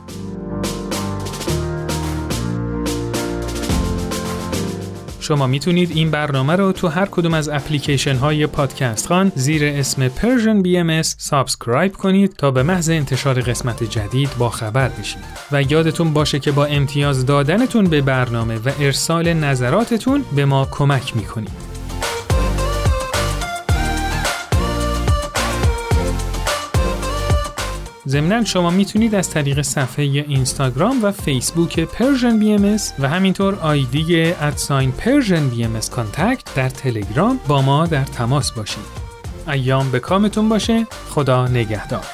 شما 5.24 5.46
می‌تونید 5.46 5.90
این 5.90 6.10
برنامه 6.10 6.56
رو 6.56 6.72
تو 6.72 6.88
هر 6.88 7.06
کدوم 7.06 7.34
از 7.34 7.48
اپلیکیشن 7.48 8.16
های 8.16 8.46
پادکست 8.46 9.06
خوان 9.06 9.32
زیر 9.34 9.64
اسم 9.64 10.08
Persian 10.08 10.64
BMS 10.66 11.06
subscribe 11.18 11.92
کنید 11.92 12.36
تا 12.36 12.50
به 12.50 12.62
محض 12.62 12.90
انتشار 12.90 13.40
قسمت 13.40 13.84
جدید 13.84 14.30
با 14.38 14.50
خبر 14.50 14.88
بشید 14.88 15.22
و 15.52 15.62
یادتون 15.62 16.12
باشه 16.12 16.38
که 16.38 16.52
با 16.52 16.64
امتیاز 16.64 17.26
دادنتون 17.26 17.84
به 17.84 18.00
برنامه 18.00 18.58
و 18.58 18.70
ارسال 18.80 19.32
نظراتتون 19.32 20.24
به 20.36 20.44
ما 20.44 20.68
کمک 20.70 21.16
می‌کنید. 21.16 21.73
ضمنا 28.08 28.44
شما 28.44 28.70
می‌تونید 28.70 29.14
از 29.14 29.30
طریق 29.30 29.62
صفحه 29.62 30.04
اینستاگرام 30.04 31.04
و 31.04 31.12
فیسبوک 31.12 31.80
Persian 31.80 32.38
BM 32.38 32.76
و 32.98 33.08
همینطور 33.08 33.54
آیدی 33.54 34.24
at 34.24 34.92
sign 34.92 35.48
Persian 35.48 35.64
BM 35.64 35.80
contact 35.80 36.54
در 36.54 36.68
تلگرام 36.68 37.40
با 37.48 37.62
ما 37.62 37.86
در 37.86 38.04
تماس 38.04 38.52
باشید. 38.52 39.04
ایام 39.48 39.90
به 39.90 40.00
کامتون 40.00 40.48
باشه 40.48 40.86
خدا 41.08 41.48
نگهدار. 41.48 42.04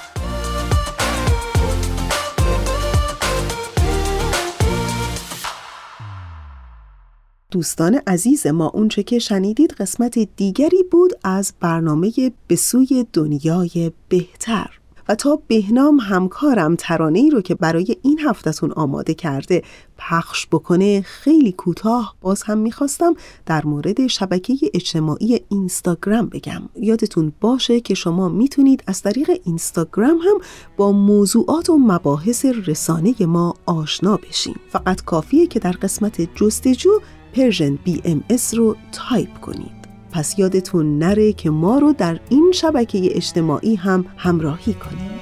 دوستان 7.50 8.00
عزیز 8.06 8.46
ما 8.46 8.68
اونچه 8.68 9.02
که 9.02 9.18
شنیدید 9.18 9.72
قسمت 9.72 10.18
دیگری 10.36 10.82
بود 10.90 11.12
از 11.24 11.52
برنامه 11.60 12.12
به 12.46 12.56
سوی 12.56 13.06
دنیای 13.12 13.92
بهتر 14.08 14.79
و 15.10 15.14
تا 15.14 15.42
بهنام 15.48 16.00
همکارم 16.00 16.76
ترانه 16.76 17.18
ای 17.18 17.30
رو 17.30 17.40
که 17.40 17.54
برای 17.54 17.96
این 18.02 18.20
هفتهتون 18.20 18.72
آماده 18.72 19.14
کرده 19.14 19.62
پخش 19.98 20.46
بکنه 20.46 21.00
خیلی 21.00 21.52
کوتاه 21.52 22.16
باز 22.20 22.42
هم 22.42 22.58
می‌خواستم 22.58 23.14
در 23.46 23.66
مورد 23.66 24.06
شبکه 24.06 24.54
اجتماعی 24.74 25.40
اینستاگرام 25.48 26.26
بگم. 26.26 26.62
یادتون 26.76 27.32
باشه 27.40 27.80
که 27.80 27.94
شما 27.94 28.28
می‌تونید 28.28 28.84
از 28.86 29.02
طریق 29.02 29.30
اینستاگرام 29.44 30.18
هم 30.18 30.38
با 30.76 30.92
موضوعات 30.92 31.70
و 31.70 31.78
مباحث 31.78 32.44
رسانه 32.44 33.14
ما 33.20 33.54
آشنا 33.66 34.16
بشین. 34.16 34.56
فقط 34.68 35.04
کافیه 35.04 35.46
که 35.46 35.58
در 35.58 35.72
قسمت 35.72 36.34
جستجو 36.34 36.90
Persian 37.32 37.78
BM 37.84 38.24
رو 38.56 38.76
تایپ 38.92 39.40
کنید 39.40 39.79
پس 40.12 40.38
یادتون 40.38 40.98
نره 40.98 41.32
که 41.32 41.50
ما 41.50 41.78
رو 41.78 41.92
در 41.92 42.20
این 42.28 42.52
شبکه 42.54 43.16
اجتماعی 43.16 43.74
هم 43.74 44.04
همراهی 44.16 44.74
کنید. 44.74 45.20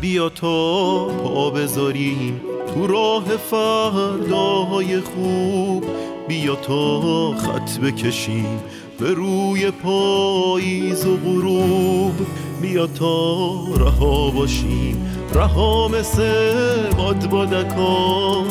بیا 0.00 0.28
تا 0.28 1.04
پا 1.04 1.50
بذاریم 1.50 2.40
تو 2.74 2.86
راه 2.86 3.24
فرداهای 3.24 5.00
خوب. 5.00 5.84
بیا 6.28 6.54
تا 6.54 7.00
خط 7.36 7.78
بکشیم 7.78 8.60
به 8.98 9.14
روی 9.14 9.70
پاییز 9.70 11.06
و 11.06 11.16
غروب. 11.16 12.26
بیا 12.62 12.86
تا 12.86 13.54
رها 13.74 14.30
باشیم 14.30 15.06
رها 15.34 15.88
مثل 15.88 16.90
باد 16.96 17.30
بادکا 17.30 18.44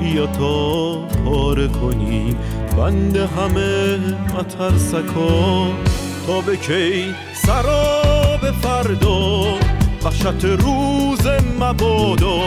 بیا 0.00 0.26
تا 0.26 0.94
پاره 1.24 1.68
کنیم 1.68 2.36
بند 2.78 3.16
همه 3.16 3.98
مترسکا 4.38 5.66
تا 6.26 6.40
به 6.40 6.56
کی 6.56 7.04
سراب 7.34 8.50
فردا 8.62 9.42
وحشت 10.04 10.44
روز 10.44 11.26
مبادا. 11.60 12.40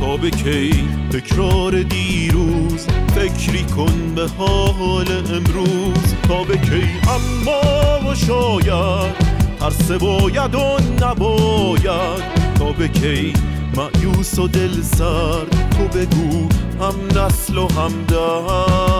تا 0.00 0.16
به 0.16 0.30
کی 0.30 0.88
تکرار 1.12 1.82
دیروز 1.82 2.86
فکری 3.14 3.64
کن 3.64 4.14
به 4.14 4.28
حال 4.38 5.06
امروز. 5.10 6.14
تا 6.28 6.44
به 6.44 6.56
کی 6.56 6.88
اما 7.08 8.10
و 8.10 8.14
شاید 8.14 9.14
ترس 9.60 9.90
باید 9.90 10.54
و 10.54 10.78
نباید. 11.02 12.22
تا 12.58 12.72
به 12.78 12.88
کی 12.88 13.32
معیوس 13.76 14.38
و 14.38 14.48
دل 14.48 14.82
سرد 14.82 15.70
تو 15.70 15.98
بگو 15.98 16.48
هم 16.80 17.20
نسل 17.20 17.58
و 17.58 17.68
هم 17.68 18.04
درد. 18.08 18.93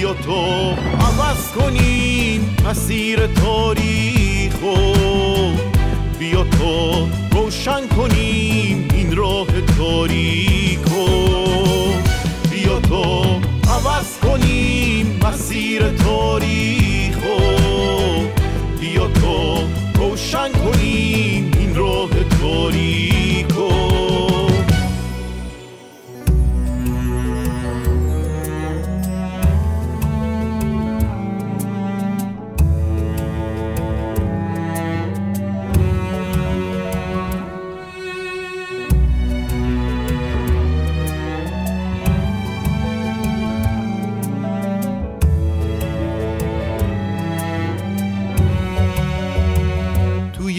بیا 0.00 0.12
تو 0.14 0.40
عوض 1.00 1.52
کنیم 1.58 2.56
مسیر 2.68 3.26
تاریخو 3.26 4.74
بیا 6.18 6.44
تو 6.44 7.08
روشن 7.32 7.86
کنیم 7.96 8.88
این 8.94 9.16
راه 9.16 9.46
تاریکو 9.78 11.06
بیا 12.50 12.80
تو 12.80 13.24
عوض 13.68 14.18
کنیم 14.22 15.20
مسیر 15.24 15.88
تاریخو 15.88 17.40
بیا 18.80 19.08
تو 19.08 19.62
روشن 19.94 20.52
کنیم 20.52 21.50
این 21.58 21.76
راه 21.76 22.09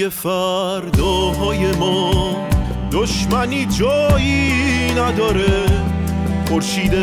فرداهای 0.10 1.72
ما 1.72 2.36
دشمنی 2.92 3.66
جایی 3.66 4.92
نداره. 4.92 5.64
خورشید 6.50 6.94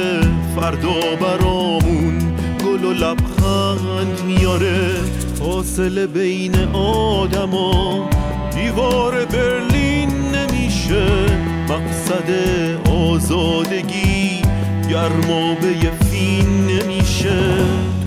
فردا 0.56 1.16
برامون 1.20 2.18
گل 2.64 2.84
و 2.84 2.92
لبخند 2.92 4.22
میاره. 4.26 4.90
فاصله 5.38 6.06
بین 6.06 6.54
آدما 6.74 8.08
دیوار 8.54 9.24
برلین 9.24 10.10
نمیشه. 10.10 11.06
مقصد 11.68 12.30
آزادگی 12.90 14.42
گرمابه 14.90 15.90
فین 16.10 16.66
نمیشه. 16.66 17.40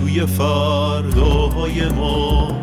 توی 0.00 0.26
فرداهای 0.26 1.88
ما 1.88 2.62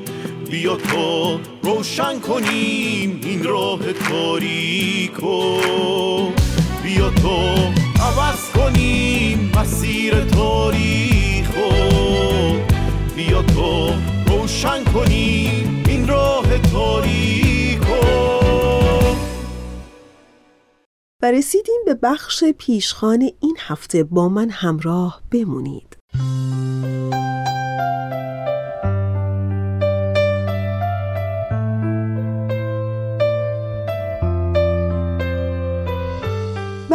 بیا 0.51 0.75
تا 0.75 1.39
روشن 1.63 2.19
کنیم 2.19 3.21
این 3.23 3.43
راه 3.43 3.93
تاریکو. 3.93 5.59
بیا 6.83 7.09
تا 7.09 7.53
عوض 8.01 8.49
کنیم 8.55 9.51
مسیر 9.55 10.25
تاریخو 10.25 11.69
بیا 13.15 13.41
تا 13.41 13.93
روشن 14.27 14.83
کنیم 14.83 15.83
این 15.87 16.07
راه 16.07 16.57
تاریکو. 16.57 17.95
و 21.21 21.31
رسیدیم 21.31 21.81
به 21.85 21.93
بخش 21.93 22.43
پیشخان 22.43 23.21
این 23.21 23.57
هفته. 23.59 24.03
با 24.03 24.29
من 24.29 24.49
همراه 24.49 25.21
بمونید. 25.31 25.97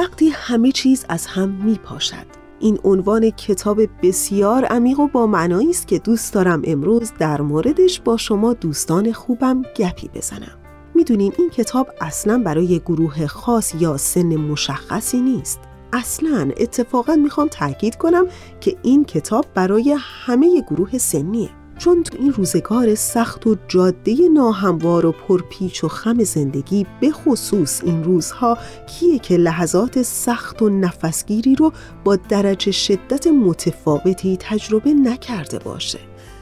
وقتی 0.07 0.29
همه 0.29 0.73
چیز 0.73 1.05
از 1.09 1.27
هم 1.27 1.49
می 1.49 1.75
پاشد. 1.85 2.27
این 2.61 2.79
عنوان 2.85 3.31
کتاب 3.31 3.81
بسیار 4.03 4.65
عمیق 4.65 5.01
و 5.01 5.07
با 5.07 5.27
معنایی 5.27 5.71
است 5.71 5.89
که 5.89 5.99
دوست 5.99 6.35
دارم 6.35 6.63
امروز 6.65 7.13
در 7.19 7.41
موردش 7.41 8.01
با 8.01 8.17
شما 8.17 8.53
دوستان 8.53 9.13
خوبم 9.13 9.63
گپی 9.63 10.09
بزنم. 10.15 10.59
می‌دونین 10.95 11.33
این 11.39 11.51
کتاب 11.51 11.89
اصلا 12.01 12.39
برای 12.39 12.79
گروه 12.79 13.27
خاص 13.27 13.75
یا 13.75 13.97
سن 13.97 14.37
مشخصی 14.37 15.21
نیست. 15.21 15.61
اصلا 15.93 16.51
اتفاقا 16.57 17.15
می‌خوام 17.15 17.49
تاکید 17.49 17.97
کنم 17.97 18.27
که 18.61 18.77
این 18.83 19.05
کتاب 19.05 19.47
برای 19.55 19.97
همه 20.01 20.61
گروه 20.61 20.99
سنیه. 20.99 21.51
چون 21.79 22.03
تو 22.03 22.17
این 22.19 22.33
روزگار 22.33 22.95
سخت 22.95 23.47
و 23.47 23.57
جاده 23.69 24.17
ناهموار 24.35 25.07
و 25.07 25.13
پرپیچ 25.13 25.85
و 25.85 25.89
خم 25.89 26.25
زندگی 26.25 26.87
به 27.01 27.11
خصوص 27.11 27.85
این 27.85 28.05
روزها 28.05 28.59
کیه 28.87 29.19
که 29.19 29.37
لحظات 29.37 30.03
سخت 30.03 30.63
و 30.63 30.69
نفسگیری 30.69 31.55
رو 31.55 31.73
با 32.05 32.17
درجه 32.17 32.73
شدت 32.73 33.27
متفاوتی 33.27 34.37
تجربه 34.41 34.95
نکرده 34.95 35.59
باشه؟ 35.59 35.99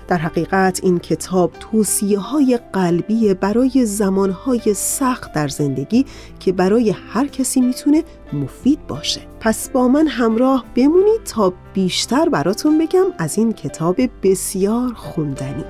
در 0.09 0.19
حقیقت 0.19 0.81
این 0.83 0.99
کتاب 0.99 1.53
توصیه 1.61 2.19
های 2.19 2.59
قلبی 2.73 3.35
برای 3.35 3.87
زمانهای 3.87 4.75
سخت 4.75 5.33
در 5.33 5.49
زندگی 5.49 6.07
که 6.41 6.53
برای 6.53 6.91
هر 6.91 7.27
کسی 7.27 7.61
می‌تونه 7.61 8.05
مفید 8.33 8.87
باشه. 8.87 9.21
پس 9.41 9.71
با 9.71 9.89
من 9.89 10.07
همراه 10.07 10.65
بمونید 10.75 11.25
تا 11.25 11.53
بیشتر 11.75 12.29
براتون 12.29 12.79
بگم 12.79 13.07
از 13.19 13.39
این 13.39 13.53
کتاب 13.53 13.97
بسیار 14.23 14.93
خوندنی. 14.95 15.65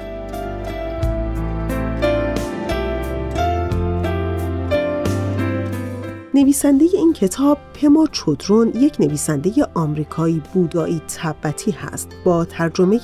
نویسنده 6.35 6.85
این 6.94 7.12
کتاب 7.12 7.59
پما 7.75 8.07
چودرون 8.07 8.68
یک 8.68 9.01
نویسنده 9.01 9.53
آمریکایی 9.75 10.42
بودایی 10.55 11.03
تبتی 11.16 11.70
هست. 11.70 12.09
با 12.25 12.44
ترجمه 12.44 13.01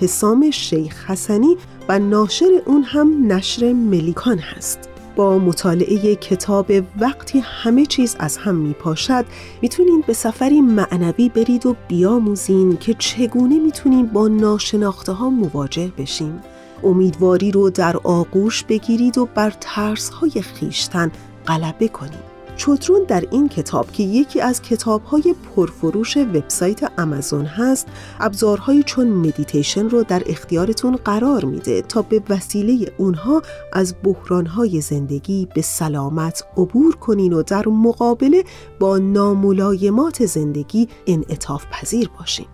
حسام 0.00 0.50
شیخ 0.50 1.10
حسنی 1.10 1.56
و 1.88 1.98
ناشر 1.98 2.62
اون 2.66 2.82
هم 2.82 3.32
نشر 3.32 3.72
ملیکان 3.72 4.38
هست. 4.38 4.78
با 5.16 5.38
مطالعه 5.38 6.14
کتاب 6.14 6.72
وقتی 7.00 7.38
همه 7.38 7.86
چیز 7.86 8.16
از 8.18 8.36
هم 8.36 8.54
می 8.54 8.72
پاشد 8.72 9.24
می‌تونین 9.62 10.04
به 10.06 10.12
سفری 10.12 10.60
معنوی 10.60 11.28
برید 11.28 11.66
و 11.66 11.76
بیاموزین 11.88 12.76
که 12.76 12.94
چگونه 12.94 13.58
می‌تونیم 13.58 14.06
با 14.06 14.28
ناشناخته 14.28 15.12
ها 15.12 15.30
مواجه 15.30 15.92
بشیم. 15.98 16.40
امیدواری 16.84 17.50
رو 17.50 17.70
در 17.70 17.96
آغوش 17.96 18.64
بگیرید 18.64 19.18
و 19.18 19.28
بر 19.34 19.52
ترس 19.60 20.08
های 20.08 20.42
خیشتن 20.42 21.12
غلبه 21.46 21.88
کنید. 21.88 22.35
چوترون 22.56 23.04
در 23.08 23.24
این 23.30 23.48
کتاب 23.48 23.92
که 23.92 24.02
یکی 24.02 24.40
از 24.40 24.62
کتابهای 24.62 25.34
پرفروش 25.56 26.16
وبسایت 26.16 27.00
آمازون 27.00 27.46
هست 27.46 27.86
ابزارهایی 28.20 28.82
چون 28.82 29.08
مدیتیشن 29.08 29.88
رو 29.88 30.02
در 30.02 30.22
اختیارتون 30.26 30.96
قرار 30.96 31.44
میده 31.44 31.82
تا 31.82 32.02
به 32.02 32.22
وسیله 32.28 32.92
اونها 32.98 33.42
از 33.72 33.94
بحرانهای 34.04 34.80
زندگی 34.80 35.48
به 35.54 35.62
سلامت 35.62 36.44
عبور 36.56 36.96
کنین 36.96 37.32
و 37.32 37.42
در 37.42 37.68
مقابله 37.68 38.44
با 38.80 38.98
ناملایمات 38.98 40.26
زندگی 40.26 40.88
انعطاف 41.06 41.66
پذیر 41.70 42.10
باشین. 42.18 42.46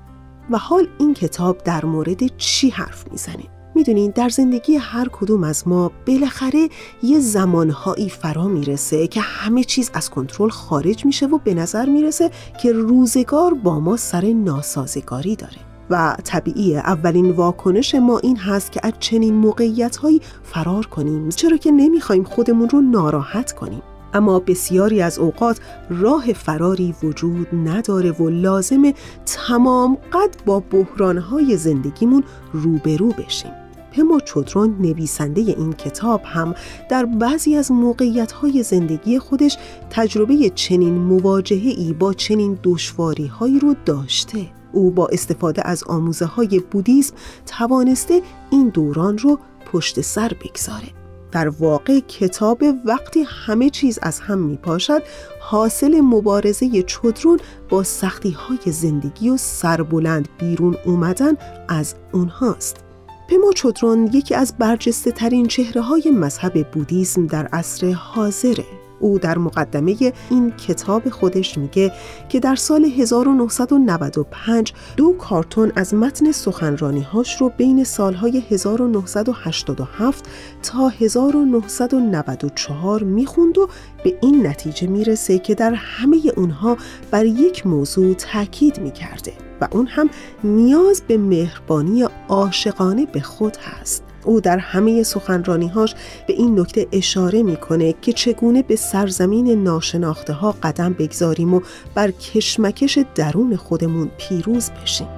و 0.50 0.58
حال 0.58 0.88
این 0.98 1.14
کتاب 1.14 1.58
در 1.58 1.84
مورد 1.84 2.36
چی 2.36 2.70
حرف 2.70 3.04
می‌زنه؟ 3.10 3.61
می‌دونین 3.74 4.12
در 4.14 4.28
زندگی 4.28 4.76
هر 4.76 5.08
کدوم 5.12 5.44
از 5.44 5.68
ما 5.68 5.90
بالاخره 6.06 6.68
یه 7.02 7.20
زمانهایی 7.20 8.08
فرا 8.08 8.48
می‌رسه 8.48 9.06
که 9.06 9.20
همه 9.20 9.64
چیز 9.64 9.90
از 9.94 10.10
کنترل 10.10 10.48
خارج 10.48 11.06
میشه 11.06 11.26
و 11.26 11.38
به 11.38 11.54
نظر 11.54 11.88
می‌رسه 11.88 12.30
که 12.62 12.72
روزگار 12.72 13.54
با 13.54 13.80
ما 13.80 13.96
سر 13.96 14.32
ناسازگاری 14.32 15.36
داره. 15.36 15.58
و 15.90 16.16
طبیعی 16.24 16.76
اولین 16.76 17.30
واکنش 17.30 17.94
ما 17.94 18.18
این 18.18 18.36
هست 18.36 18.72
که 18.72 18.80
از 18.82 18.92
چنین 19.00 19.34
موقعیت 19.34 19.96
هایی 19.96 20.20
فرار 20.42 20.86
کنیم. 20.86 21.28
چرا 21.28 21.56
که 21.56 21.70
نمی‌خوایم 21.70 22.24
خودمون 22.24 22.68
رو 22.68 22.80
ناراحت 22.80 23.52
کنیم. 23.52 23.82
اما 24.14 24.38
بسیاری 24.38 25.02
از 25.02 25.18
اوقات 25.18 25.60
راه 25.90 26.32
فراری 26.32 26.94
وجود 27.02 27.48
نداره 27.52 28.10
و 28.10 28.28
لازمه 28.28 28.94
تمام 29.26 29.98
قد 30.12 30.44
با 30.46 30.60
بحرانهای 30.60 31.56
زندگیمون 31.56 32.24
روبرو 32.52 33.08
بشیم. 33.08 33.61
پما 33.92 34.20
چوترون 34.20 34.76
نویسنده 34.80 35.40
این 35.40 35.72
کتاب 35.72 36.20
هم 36.24 36.54
در 36.88 37.04
بعضی 37.04 37.56
از 37.56 37.72
موقعیت‌های 37.72 38.62
زندگی 38.62 39.18
خودش 39.18 39.56
تجربه 39.90 40.50
چنین 40.54 40.94
مواجهه‌ای 40.94 41.92
با 41.92 42.12
چنین 42.12 42.58
دشواری‌هایی 42.62 43.58
رو 43.58 43.74
داشته. 43.84 44.46
او 44.72 44.90
با 44.90 45.06
استفاده 45.06 45.68
از 45.68 45.84
آموزه 45.84 46.26
های 46.26 46.62
بودیسم 46.70 47.14
توانسته 47.46 48.22
این 48.50 48.68
دوران 48.68 49.18
رو 49.18 49.38
پشت 49.72 50.00
سر 50.00 50.32
بگذاره. 50.44 50.88
در 51.32 51.48
واقع 51.48 52.00
کتاب 52.00 52.62
وقتی 52.84 53.24
همه 53.28 53.70
چیز 53.70 53.98
از 54.02 54.20
هم 54.20 54.38
می 54.38 54.56
پاشد 54.56 55.02
حاصل 55.40 56.00
مبارزه 56.00 56.82
چودرون 56.82 57.38
با 57.68 57.82
سختی 57.82 58.30
های 58.30 58.72
زندگی 58.72 59.30
و 59.30 59.36
سربلند 59.36 60.28
بیرون 60.38 60.76
اومدن 60.86 61.32
از 61.68 61.94
اونهاست. 62.12 62.91
پما 63.28 63.52
چودرون 63.52 64.10
یکی 64.12 64.34
از 64.34 64.54
برجسته 64.58 65.10
ترین 65.10 65.46
چهره 65.46 65.80
های 65.80 66.10
مذهب 66.10 66.70
بودیسم 66.70 67.26
در 67.26 67.46
عصر 67.46 67.92
حاضره. 67.92 68.81
او 69.02 69.18
در 69.18 69.38
مقدمه 69.38 70.12
این 70.30 70.50
کتاب 70.50 71.08
خودش 71.08 71.58
میگه 71.58 71.92
که 72.28 72.40
در 72.40 72.54
سال 72.54 72.84
1995 72.84 74.72
دو 74.96 75.12
کارتون 75.12 75.72
از 75.76 75.94
متن 75.94 76.32
سخنرانی 76.32 77.02
هاش 77.02 77.40
رو 77.40 77.48
بین 77.48 77.84
سالهای 77.84 78.42
1987 78.50 80.28
تا 80.62 80.88
1994 80.88 83.02
می‌خوند 83.02 83.58
و 83.58 83.68
به 84.04 84.18
این 84.22 84.46
نتیجه 84.46 84.86
می‌رسه 84.86 85.38
که 85.38 85.54
در 85.54 85.74
همه 85.74 86.20
اونها 86.36 86.76
بر 87.10 87.24
یک 87.24 87.66
موضوع 87.66 88.14
تاکید 88.14 88.80
می‌کرده 88.80 89.32
و 89.60 89.68
اون 89.70 89.86
هم 89.86 90.10
نیاز 90.44 91.02
به 91.08 91.18
مهربانی 91.18 92.04
عاشقانه 92.28 93.06
به 93.06 93.20
خود 93.20 93.56
هست. 93.56 94.11
او 94.24 94.40
در 94.40 94.58
همه 94.58 95.02
سخنرانیهاش 95.02 95.94
به 96.26 96.32
این 96.32 96.60
نکته 96.60 96.86
اشاره 96.92 97.42
می‌کنه 97.42 97.94
که 98.02 98.12
چگونه 98.12 98.62
به 98.62 98.76
سرزمین 98.76 99.62
ناشناخته 99.62 100.32
ها 100.32 100.54
قدم 100.62 100.92
بگذاریم 100.92 101.54
و 101.54 101.60
بر 101.94 102.10
کشمکش 102.10 102.98
درون 103.14 103.56
خودمون 103.56 104.10
پیروز 104.18 104.70
بشیم. 104.70 105.08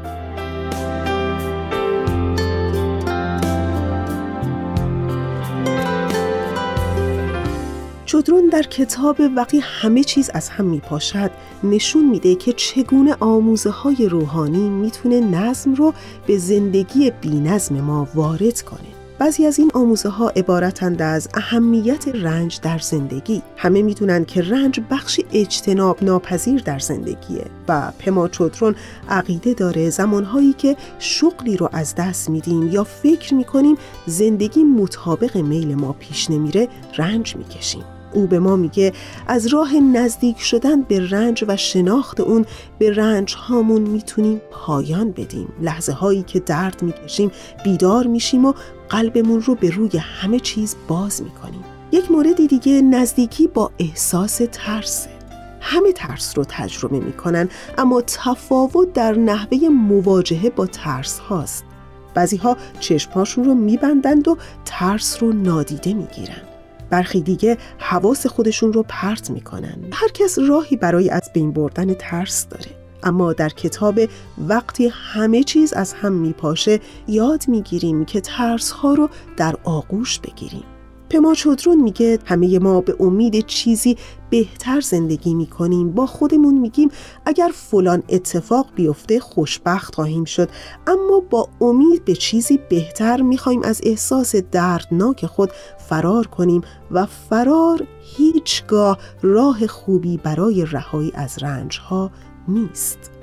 جدرون 8.06 8.48
در 8.48 8.62
کتاب 8.62 9.16
وقتی 9.36 9.60
همه 9.62 10.04
چیز 10.04 10.30
از 10.34 10.48
هم 10.48 10.64
می 10.64 10.80
پاشد 10.80 11.30
نشون 11.64 12.04
میده 12.04 12.34
که 12.34 12.52
چگونه 12.52 13.16
آموزه 13.20 13.70
های 13.70 14.08
روحانی 14.08 14.68
می‌تونه 14.68 15.20
نظم 15.20 15.74
رو 15.74 15.94
به 16.26 16.38
زندگی 16.38 17.10
بی 17.20 17.40
نظم 17.40 17.80
ما 17.80 18.08
وارد 18.14 18.62
کنه. 18.62 18.93
بعضی 19.18 19.46
از 19.46 19.58
این 19.58 19.70
آموزه 19.74 20.08
ها 20.08 20.28
عبارتند 20.28 21.02
از 21.02 21.28
اهمیت 21.34 22.08
رنج 22.08 22.60
در 22.60 22.78
زندگی. 22.78 23.42
همه 23.56 23.82
می‌دونن 23.82 24.24
که 24.24 24.42
رنج 24.42 24.80
بخشی 24.90 25.24
اجتناب 25.32 26.04
ناپذیر 26.04 26.62
در 26.62 26.78
زندگیه 26.78 27.44
و 27.68 27.92
پما 27.98 28.28
چوترون 28.28 28.74
عقیده 29.08 29.54
داره 29.54 29.90
زمانهایی 29.90 30.52
که 30.52 30.76
شغلی 30.98 31.56
رو 31.56 31.68
از 31.72 31.94
دست 31.94 32.30
میدیم 32.30 32.68
یا 32.68 32.84
فکر 32.84 33.34
می‌کنیم 33.34 33.76
زندگی 34.06 34.64
مطابق 34.64 35.36
میل 35.36 35.74
ما 35.74 35.92
پیش 35.92 36.30
نمیره 36.30 36.68
رنج 36.98 37.36
می‌کشیم. 37.36 37.84
او 38.14 38.26
به 38.26 38.38
ما 38.38 38.56
میگه 38.56 38.92
از 39.26 39.46
راه 39.46 39.74
نزدیک 39.74 40.40
شدن 40.40 40.82
به 40.82 41.10
رنج 41.10 41.44
و 41.48 41.56
شناخت 41.56 42.20
اون 42.20 42.46
به 42.78 42.90
رنج 42.90 43.34
هامون 43.34 43.82
می‌تونیم 43.82 44.40
پایان 44.50 45.10
بدیم. 45.10 45.48
لحظه 45.60 45.92
هایی 45.92 46.22
که 46.22 46.40
درد 46.40 46.82
می‌کشیم 46.82 47.30
بیدار 47.64 48.06
میشیم 48.06 48.44
و 48.44 48.52
قلبمون 48.88 49.42
رو 49.42 49.54
به 49.54 49.70
روی 49.70 49.98
همه 49.98 50.40
چیز 50.40 50.76
باز 50.88 51.22
می‌کنیم. 51.22 51.64
یک 51.92 52.10
موردی 52.10 52.46
دیگه 52.46 52.82
نزدیکی 52.82 53.46
با 53.46 53.70
احساس 53.78 54.40
ترسه 54.52 55.10
همه 55.60 55.92
ترس 55.92 56.38
رو 56.38 56.44
تجربه 56.48 57.00
می‌کنن 57.00 57.48
اما 57.78 58.02
تفاوت 58.06 58.92
در 58.92 59.12
نحوه 59.12 59.68
مواجهه 59.68 60.50
با 60.50 60.66
ترس 60.66 61.18
هاست. 61.18 61.64
بعضی 62.14 62.36
ها 62.36 62.56
چشمهاشون 62.80 63.44
رو 63.44 63.54
میبندند 63.54 64.28
و 64.28 64.36
ترس 64.64 65.22
رو 65.22 65.32
نادیده 65.32 65.94
می‌گیرن. 65.94 66.42
برخی 66.90 67.20
دیگه 67.20 67.58
حواس 67.78 68.26
خودشون 68.26 68.72
رو 68.72 68.84
پرت 68.88 69.30
می‌کنن. 69.30 69.76
هر 69.92 70.08
کس 70.08 70.38
راهی 70.38 70.76
برای 70.76 71.10
از 71.10 71.30
بین 71.34 71.52
بردن 71.52 71.94
ترس 71.94 72.48
داره. 72.48 72.70
اما 73.02 73.32
در 73.32 73.48
کتاب 73.48 74.00
وقتی 74.48 74.90
همه 74.92 75.42
چیز 75.42 75.72
از 75.72 75.92
هم 75.92 76.12
میپاشه 76.12 76.80
یاد 77.08 77.48
می‌گیریم 77.48 78.04
که 78.04 78.20
ترس 78.20 78.70
ها 78.70 78.94
رو 78.94 79.08
در 79.36 79.56
آغوش 79.64 80.18
بگیریم. 80.18 80.64
پما 81.14 81.34
چودرون 81.34 81.80
میگه 81.80 82.18
همه 82.24 82.58
ما 82.58 82.80
به 82.80 82.96
امید 83.00 83.46
چیزی 83.46 83.96
بهتر 84.30 84.80
زندگی 84.80 85.34
می‌کنیم. 85.34 85.92
با 85.92 86.06
خودمون 86.06 86.58
میگیم 86.58 86.88
اگر 87.26 87.50
فلان 87.54 88.02
اتفاق 88.08 88.66
بیفته 88.74 89.20
خوشبخت 89.20 89.94
خواهیم 89.94 90.24
شد. 90.24 90.48
اما 90.86 91.20
با 91.30 91.48
امید 91.60 92.04
به 92.04 92.14
چیزی 92.14 92.60
بهتر 92.70 93.22
می‌خوایم 93.22 93.62
از 93.62 93.80
احساس 93.84 94.36
دردناک 94.36 95.26
خود 95.26 95.50
فرار 95.88 96.26
کنیم 96.26 96.60
و 96.90 97.06
فرار 97.06 97.86
هیچگاه 98.16 98.98
راه 99.22 99.66
خوبی 99.66 100.16
برای 100.16 100.64
رهایی 100.64 101.12
از 101.14 101.42
رنجها 101.42 102.10
نیست. 102.48 103.13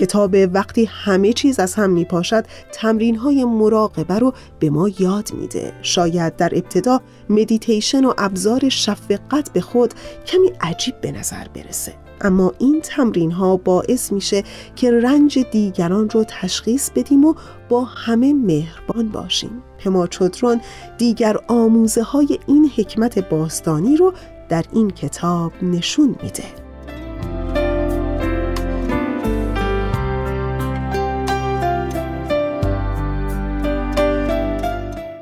کتاب 0.00 0.36
وقتی 0.52 0.84
همه 0.84 1.32
چیز 1.32 1.60
از 1.60 1.74
هم 1.74 1.90
می 1.90 2.04
پاشد 2.04 2.44
تمرین 2.72 3.16
های 3.16 3.44
مراقبه 3.44 4.18
رو 4.18 4.34
به 4.58 4.70
ما 4.70 4.88
یاد 4.98 5.30
میده. 5.34 5.72
شاید 5.82 6.36
در 6.36 6.52
ابتدا 6.54 7.00
مدیتیشن 7.30 8.04
و 8.04 8.12
ابزار 8.18 8.68
شفقت 8.68 9.52
به 9.52 9.60
خود 9.60 9.94
کمی 10.26 10.52
عجیب 10.60 11.00
به 11.00 11.12
نظر 11.12 11.48
برسه. 11.54 11.94
اما 12.20 12.52
این 12.58 12.80
تمرین 12.80 13.32
ها 13.32 13.56
باعث 13.56 14.12
میشه 14.12 14.42
که 14.76 14.90
رنج 14.90 15.38
دیگران 15.38 16.10
رو 16.10 16.24
تشخیص 16.28 16.90
بدیم 16.90 17.24
و 17.24 17.34
با 17.68 17.84
همه 17.84 18.34
مهربان 18.34 19.08
باشیم. 19.08 19.62
پما 19.78 20.06
چودرون 20.06 20.60
دیگر 20.98 21.36
آموزه 21.48 22.02
های 22.02 22.38
این 22.46 22.70
حکمت 22.76 23.28
باستانی 23.28 23.96
رو 23.96 24.12
در 24.48 24.64
این 24.72 24.90
کتاب 24.90 25.52
نشون 25.62 26.16
میده. 26.22 26.69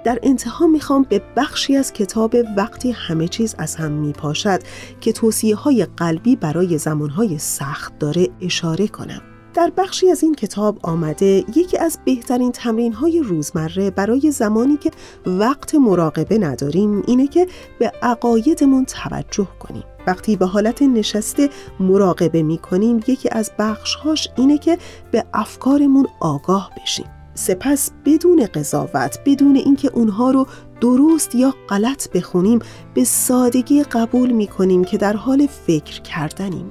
در 0.09 0.19
انتها 0.23 0.67
می‌خوام 0.67 1.07
به 1.09 1.23
بخشی 1.37 1.77
از 1.77 1.93
کتاب 1.93 2.35
وقتی 2.57 2.91
همه 2.91 3.29
چیز 3.29 3.55
از 3.59 3.77
هم 3.77 3.93
میپاشد 3.93 4.61
که 5.01 5.13
توصیه 5.13 5.57
های 5.57 5.87
قلبی 5.97 6.37
برای 6.37 6.79
زمانهای 6.79 7.39
سخت 7.39 7.99
داره 7.99 8.29
اشاره 8.41 8.89
کنم. 8.89 9.23
در 9.55 9.73
بخشی 9.77 10.11
از 10.11 10.23
این 10.23 10.35
کتاب 10.35 10.79
آمده 10.83 11.45
یکی 11.55 11.79
از 11.79 11.99
بهترین 12.05 12.53
تمرین 12.53 12.93
های 12.93 13.21
روزمره 13.21 13.91
برای 13.91 14.31
زمانی 14.31 14.77
که 14.77 14.91
وقت 15.27 15.75
مراقبه 15.75 16.39
نداریم 16.39 17.03
اینه 17.07 17.27
که 17.27 17.47
به 17.79 17.93
عقایدمون 18.03 18.85
توجه 18.85 19.49
کنیم. 19.59 19.85
وقتی 20.07 20.37
به 20.37 20.47
حالت 20.47 20.83
نشسته 20.83 21.51
مراقبه 21.81 22.43
می 22.43 22.59
کنیم 22.59 23.01
یکی 23.07 23.29
از 23.33 23.51
بخشهاش 23.59 24.29
اینه 24.37 24.59
که 24.59 24.79
به 25.11 25.25
افکارمون 25.35 26.07
آگاه 26.21 26.71
بشیم. 26.83 27.18
سپس 27.39 27.91
بدون 28.05 28.47
قضاوت 28.47 29.21
بدون 29.27 29.57
اینکه 29.57 29.91
اونها 29.95 30.31
رو 30.31 30.47
درست 30.81 31.35
یا 31.35 31.55
غلط 31.69 32.11
بخونیم 32.11 32.59
به 32.95 33.05
سادگی 33.05 33.83
قبول 33.83 34.31
می 34.31 34.47
کنیم 34.47 34.85
که 34.85 34.99
در 34.99 35.13
حال 35.13 35.47
فکر 35.67 36.01
کردنیم. 36.01 36.67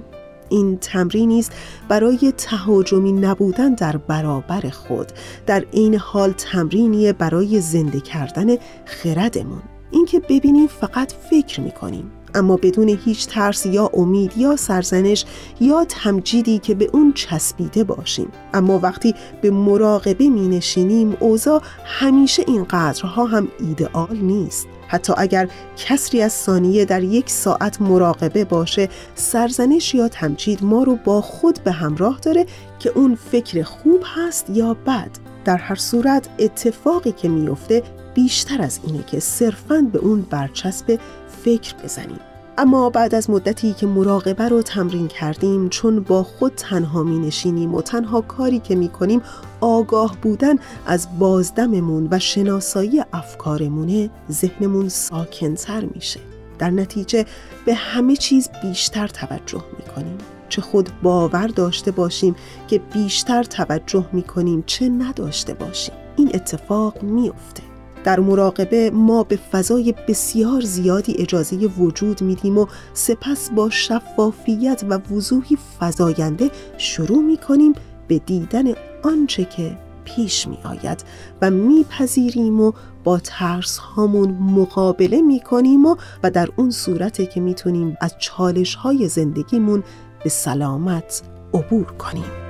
این 0.50 0.78
تمرینی 0.78 1.40
است 1.40 1.52
برای 1.90 2.34
تهاجمی 2.38 3.12
نبودن 3.12 3.74
در 3.74 3.98
برابر 3.98 4.70
خود. 4.70 5.12
در 5.46 5.66
این 5.72 5.96
حال 5.96 6.32
تمرینی 6.32 7.14
برای 7.14 7.62
زنده 7.62 8.00
کردن 8.00 8.56
خردمون. 8.86 9.62
اینکه 9.92 10.20
ببینیم 10.20 10.68
فقط 10.68 11.14
فکر 11.30 11.62
می‌کنیم. 11.62 12.12
اما 12.36 12.58
بدون 12.58 12.90
هیچ 13.06 13.28
ترس 13.28 13.66
یا 13.66 13.90
امید 13.94 14.38
یا 14.38 14.56
سرزنش 14.56 15.26
یا 15.60 15.86
تمجیدی 15.86 16.60
که 16.60 16.76
به 16.76 16.90
اون 16.94 17.14
چسبیده 17.14 17.84
باشیم. 17.84 18.32
اما 18.54 18.80
وقتی 18.80 19.16
به 19.42 19.52
مراقبه 19.52 20.30
می 20.30 20.48
نشینیم 20.48 21.18
اوضاع 21.20 21.62
همیشه 21.86 22.44
این 22.48 22.64
قدرها 22.64 23.26
هم 23.26 23.48
ایدئال 23.60 24.18
نیست. 24.18 24.68
حتی 24.88 25.14
اگر 25.18 25.50
کسری 25.78 26.22
از 26.22 26.34
ثانیه 26.34 26.86
در 26.86 27.04
یک 27.04 27.30
ساعت 27.30 27.82
مراقبه 27.82 28.46
باشه 28.46 28.90
سرزنش 29.16 29.96
یا 29.96 30.08
تمجید 30.08 30.64
ما 30.64 30.84
رو 30.84 30.96
با 30.96 31.22
خود 31.22 31.60
به 31.64 31.72
همراه 31.72 32.20
داره 32.22 32.46
که 32.80 32.90
اون 32.90 33.16
فکر 33.32 33.64
خوب 33.64 34.04
هست 34.16 34.50
یا 34.50 34.74
بد. 34.74 35.10
در 35.46 35.58
هر 35.58 35.76
صورت 35.76 36.30
اتفاقی 36.40 37.12
که 37.12 37.30
میفته 37.30 37.84
بیشتر 38.14 38.62
از 38.62 38.80
اینه 38.88 39.04
که 39.04 39.20
صرفاً 39.20 39.90
به 39.94 40.00
اون 40.00 40.22
برچسب 40.22 41.00
فکر 41.48 41.76
بزنیم. 41.84 42.20
اما 42.58 42.90
بعد 42.90 43.16
از 43.16 43.30
مدتی 43.30 43.74
که 43.74 43.88
مراقبه 43.88 44.50
رو 44.50 44.62
تمرین 44.62 45.08
کردیم 45.08 45.70
چون 45.70 46.00
با 46.00 46.24
خود 46.24 46.54
تنها 46.56 47.04
می 47.04 47.20
نشینیم 47.20 47.76
و 47.76 47.82
تنها 47.82 48.22
کاری 48.22 48.60
که 48.60 48.76
می 48.76 48.90
کنیم 48.90 49.22
آگاه 49.62 50.18
بودن 50.22 50.56
از 50.86 51.08
بازدممون 51.20 52.08
و 52.12 52.20
شناسایی 52.20 53.04
افکارمونه 53.14 54.10
ذهنمون 54.32 54.90
ساکنتر 54.90 55.86
میشه. 55.86 56.20
در 56.60 56.70
نتیجه 56.70 57.26
به 57.66 57.74
همه 57.74 58.16
چیز 58.16 58.50
بیشتر 58.62 59.08
توجه 59.08 59.64
می 59.78 59.94
کنیم. 59.96 60.18
چه 60.50 60.62
خود 60.62 60.90
باور 61.04 61.48
داشته 61.48 61.92
باشیم 61.92 62.36
که 62.68 62.80
بیشتر 62.80 63.44
توجه 63.44 64.06
می 64.14 64.24
کنیم 64.24 64.64
چه 64.66 64.90
نداشته 64.90 65.54
باشیم. 65.54 65.96
این 66.18 66.32
اتفاق 66.34 67.04
میافته 67.04 67.77
در 68.08 68.20
مراقبه 68.20 68.92
ما 68.92 69.24
به 69.24 69.36
فضای 69.36 69.94
بسیار 70.08 70.62
زیادی 70.62 71.16
اجازه 71.18 71.56
وجود 71.56 72.22
میدیم 72.22 72.58
و 72.58 72.66
سپس 72.94 73.50
با 73.52 73.70
شفافیت 73.70 74.84
و 74.90 75.00
وضوحی 75.12 75.58
فضاینده 75.80 76.52
شروع 76.78 77.24
می 77.24 77.38
کنیم 77.38 77.74
به 78.08 78.20
دیدن 78.20 78.64
آنچه 79.04 79.46
که 79.46 79.78
پیش 80.06 80.48
می 80.48 80.58
آید 80.64 81.04
و 81.42 81.52
میپذیریم 81.52 82.62
و 82.62 82.72
با 83.04 83.20
ترس 83.20 83.78
هامون 83.78 84.30
مقابله 84.30 85.22
می 85.22 85.40
کنیم 85.40 85.86
و, 85.86 85.96
و 86.24 86.32
در 86.32 86.50
اون 86.56 86.72
صورته 86.72 87.26
که 87.26 87.42
می‌تونیم 87.42 87.98
از 88.02 88.16
چالش 88.20 88.76
های 88.76 89.08
زندگیمون 89.08 89.84
به 90.24 90.30
سلامت 90.30 91.22
عبور 91.54 91.86
کنیم. 91.86 92.47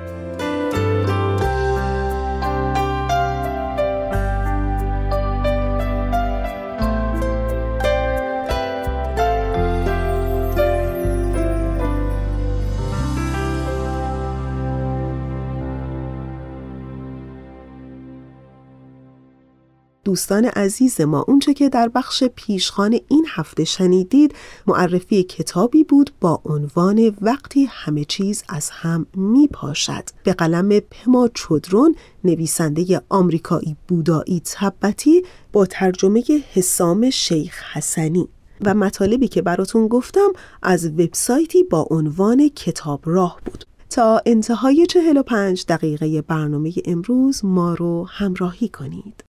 دوستان 20.08 20.46
عزیز 20.46 21.02
ما 21.02 21.26
اونچه 21.28 21.54
که 21.54 21.70
در 21.70 21.88
بخش 21.88 22.24
پیشخان 22.24 23.00
این 23.08 23.26
هفته 23.30 23.64
شنیدید 23.64 24.36
معرفی 24.68 25.24
کتابی 25.24 25.84
بود 25.84 26.12
با 26.22 26.42
عنوان 26.46 27.16
وقتی 27.22 27.66
همه 27.66 28.06
چیز 28.06 28.44
از 28.50 28.70
هم 28.70 29.06
می 29.16 29.48
پاشد 29.48 30.04
به 30.24 30.34
قلم 30.34 30.80
پما 30.80 31.28
چودرون 31.34 31.96
نویسنده 32.24 33.02
آمریکایی 33.10 33.76
بودایی 33.88 34.42
تبتی 34.46 35.24
با 35.54 35.66
ترجمه 35.66 36.24
حسام 36.54 37.10
شیخ 37.10 37.64
حسنی. 37.74 38.28
و 38.62 38.74
مطالبی 38.74 39.28
که 39.28 39.42
براتون 39.42 39.88
گفتم 39.88 40.30
از 40.64 40.86
وبسایتی 40.86 41.64
با 41.64 41.88
عنوان 41.90 42.50
کتاب 42.50 43.02
راه 43.06 43.40
بود. 43.46 43.66
تا 43.90 44.22
انتهای 44.26 44.86
45 44.86 45.66
دقیقه 45.68 46.22
برنامه 46.22 46.74
امروز 46.86 47.46
ما 47.46 47.74
رو 47.74 48.08
همراهی 48.10 48.70
کنید. 48.70 49.27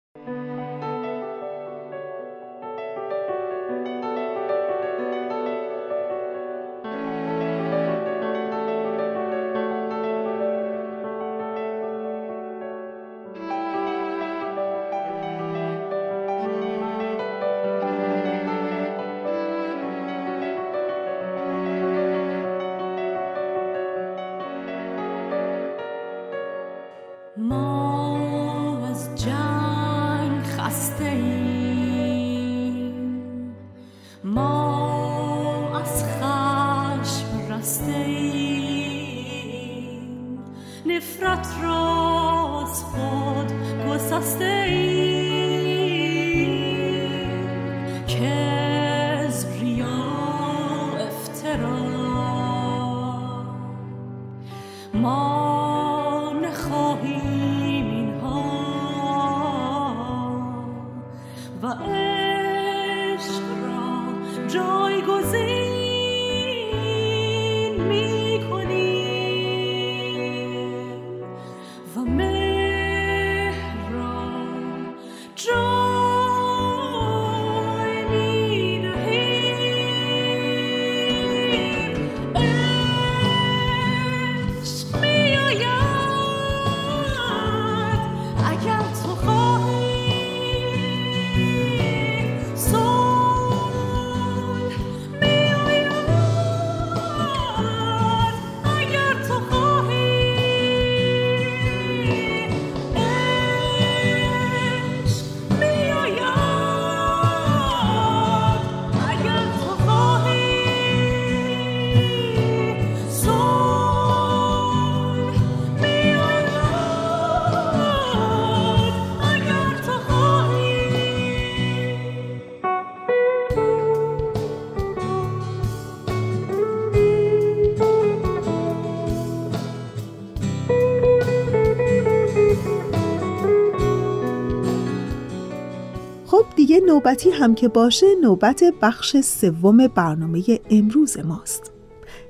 نوبتی 137.04 137.30
هم 137.30 137.56
که 137.56 137.68
باشه 137.68 138.06
نوبت 138.22 138.64
بخش 138.82 139.18
سوم 139.18 139.88
برنامه 139.88 140.43
امروز 140.70 141.18
ماست. 141.18 141.72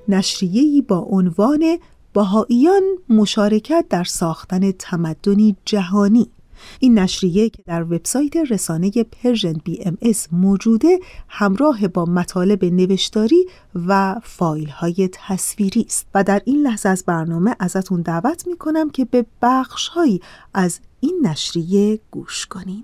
نشریه‌ای 0.08 0.82
با 0.82 0.98
عنوان 0.98 1.78
بهاییان 2.14 2.82
مشارکت 3.10 3.86
در 3.90 4.04
ساختن 4.04 4.72
تمدنی 4.72 5.56
جهانی. 5.66 6.28
این 6.80 7.00
نشریه 7.00 7.50
که 7.50 7.64
در 7.66 7.84
وبسایت 7.84 8.36
رسانه 8.36 8.92
Persian 9.04 9.54
BMS 9.64 10.28
موجوده 10.32 11.00
همراه 11.28 11.88
با 11.88 12.06
مطالب 12.06 12.66
نوشتاری 12.66 13.46
و 13.88 14.16
فایل 14.24 14.70
های 14.70 15.10
تصویری 15.12 15.82
است. 15.82 16.08
و 16.14 16.24
در 16.24 16.42
این 16.46 16.62
لحظه 16.62 16.90
از 16.90 17.04
برنامه 17.08 17.56
ازتون 17.60 18.02
دعوت 18.02 18.48
می 18.48 18.58
کنم 18.58 18.90
که 18.90 19.06
به 19.06 19.26
بخش 19.42 19.88
هایی 19.88 20.22
از 20.54 20.80
این 21.00 21.20
نشریه 21.24 22.00
گوش 22.12 22.46
کنیم. 22.46 22.84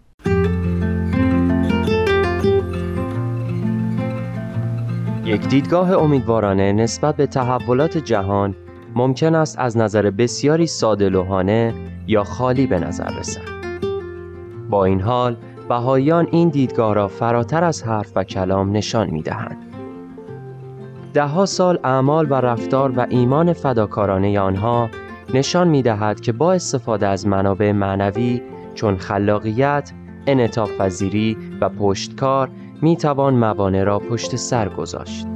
یک 5.29 5.47
دیدگاه 5.47 5.91
امیدوارانه 5.91 6.71
نسبت 6.71 7.15
به 7.15 7.27
تحولات 7.27 7.97
جهان 7.97 8.55
ممکن 8.95 9.35
است 9.35 9.59
از 9.59 9.77
نظر 9.77 10.09
بسیاری 10.09 10.67
ساده 10.67 11.09
یا 12.07 12.23
خالی 12.23 12.67
به 12.67 12.79
نظر 12.79 13.19
رسد. 13.19 13.41
با 14.69 14.85
این 14.85 15.01
حال 15.01 15.37
بهاییان 15.69 16.27
این 16.31 16.49
دیدگاه 16.49 16.93
را 16.93 17.07
فراتر 17.07 17.63
از 17.63 17.83
حرف 17.83 18.11
و 18.15 18.23
کلام 18.23 18.71
نشان 18.71 19.09
می 19.09 19.21
دهند. 19.21 19.57
دهها 21.13 21.45
سال 21.45 21.79
اعمال 21.83 22.31
و 22.31 22.33
رفتار 22.33 22.91
و 22.97 23.05
ایمان 23.09 23.53
فداکارانه 23.53 24.39
آنها 24.39 24.89
نشان 25.33 25.67
می 25.67 25.81
دهد 25.81 26.21
که 26.21 26.31
با 26.31 26.53
استفاده 26.53 27.07
از 27.07 27.27
منابع 27.27 27.71
معنوی 27.71 28.41
چون 28.75 28.97
خلاقیت، 28.97 29.91
پذیری 30.65 31.37
و 31.61 31.69
پشتکار 31.69 32.49
می 32.81 32.97
توان 32.97 33.33
موانع 33.33 33.83
را 33.83 33.99
پشت 33.99 34.35
سر 34.35 34.69
گذاشت. 34.69 35.27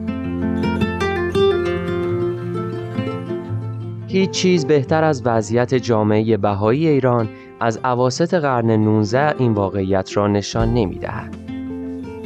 هیچ 4.07 4.29
چیز 4.29 4.65
بهتر 4.65 5.03
از 5.03 5.21
وضعیت 5.25 5.75
جامعه 5.75 6.37
بهایی 6.37 6.87
ایران 6.87 7.29
از 7.59 7.79
عواست 7.83 8.33
قرن 8.33 8.71
19 8.71 9.35
این 9.37 9.53
واقعیت 9.53 10.17
را 10.17 10.27
نشان 10.27 10.73
نمی 10.73 10.95
دهد. 10.95 11.35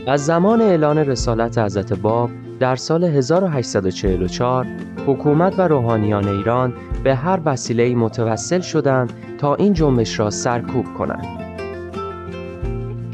از 0.07 0.25
زمان 0.25 0.61
اعلان 0.61 0.97
رسالت 0.97 1.57
حضرت 1.57 1.93
باب 1.93 2.29
در 2.59 2.75
سال 2.75 3.03
1844 3.03 4.65
حکومت 5.07 5.59
و 5.59 5.61
روحانیان 5.61 6.27
ایران 6.27 6.73
به 7.03 7.15
هر 7.15 7.39
وسیله 7.45 7.95
متوسل 7.95 8.61
شدند 8.61 9.13
تا 9.37 9.55
این 9.55 9.73
جنبش 9.73 10.19
را 10.19 10.29
سرکوب 10.29 10.85
کنند. 10.97 11.46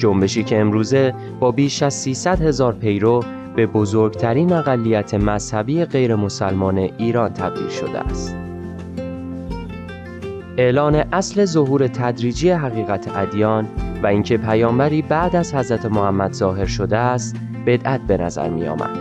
جنبشی 0.04 0.44
که 0.44 0.60
امروزه 0.60 1.14
با 1.40 1.52
بیش 1.52 1.84
از 1.84 1.94
300 1.94 2.42
هزار 2.42 2.74
پیرو 2.74 3.24
به 3.56 3.68
بزرگترین 3.68 4.54
اقلیت 4.54 5.14
مذهبی 5.14 5.86
غیر 5.86 6.16
مسلمان 6.16 6.78
ایران 6.78 7.34
تبدیل 7.34 7.70
شده 7.70 8.00
است. 8.00 8.36
اعلان 10.58 10.96
اصل 10.96 11.46
ظهور 11.46 11.88
تدریجی 11.88 12.50
حقیقت 12.50 13.18
ادیان 13.18 13.68
و 14.04 14.08
اینکه 14.08 14.38
پیامبری 14.38 15.02
بعد 15.02 15.36
از 15.36 15.56
حضرت 15.56 15.86
محمد 15.86 16.34
ظاهر 16.34 16.66
شده 16.66 16.98
است 16.98 17.36
بدعت 17.66 18.02
به 18.02 18.18
نظر 18.18 18.50
می 18.50 18.68
آمد. 18.68 18.98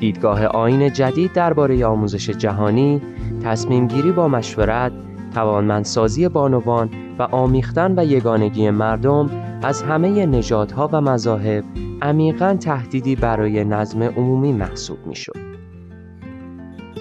دیدگاه 0.00 0.46
آین 0.46 0.92
جدید 0.92 1.32
درباره 1.32 1.86
آموزش 1.86 2.30
جهانی 2.30 3.02
تصمیم 3.44 3.88
گیری 3.88 4.12
با 4.12 4.28
مشورت 4.28 4.92
توانمندسازی 5.34 6.28
بانوان 6.28 6.90
و 7.18 7.22
آمیختن 7.22 7.98
و 7.98 8.04
یگانگی 8.04 8.70
مردم 8.70 9.30
از 9.62 9.82
همه 9.82 10.26
نژادها 10.26 10.90
و 10.92 11.00
مذاهب 11.00 11.64
عمیقا 12.02 12.56
تهدیدی 12.60 13.16
برای 13.16 13.64
نظم 13.64 14.02
عمومی 14.02 14.52
محسوب 14.52 15.06
می 15.06 15.14
شد. 15.14 15.36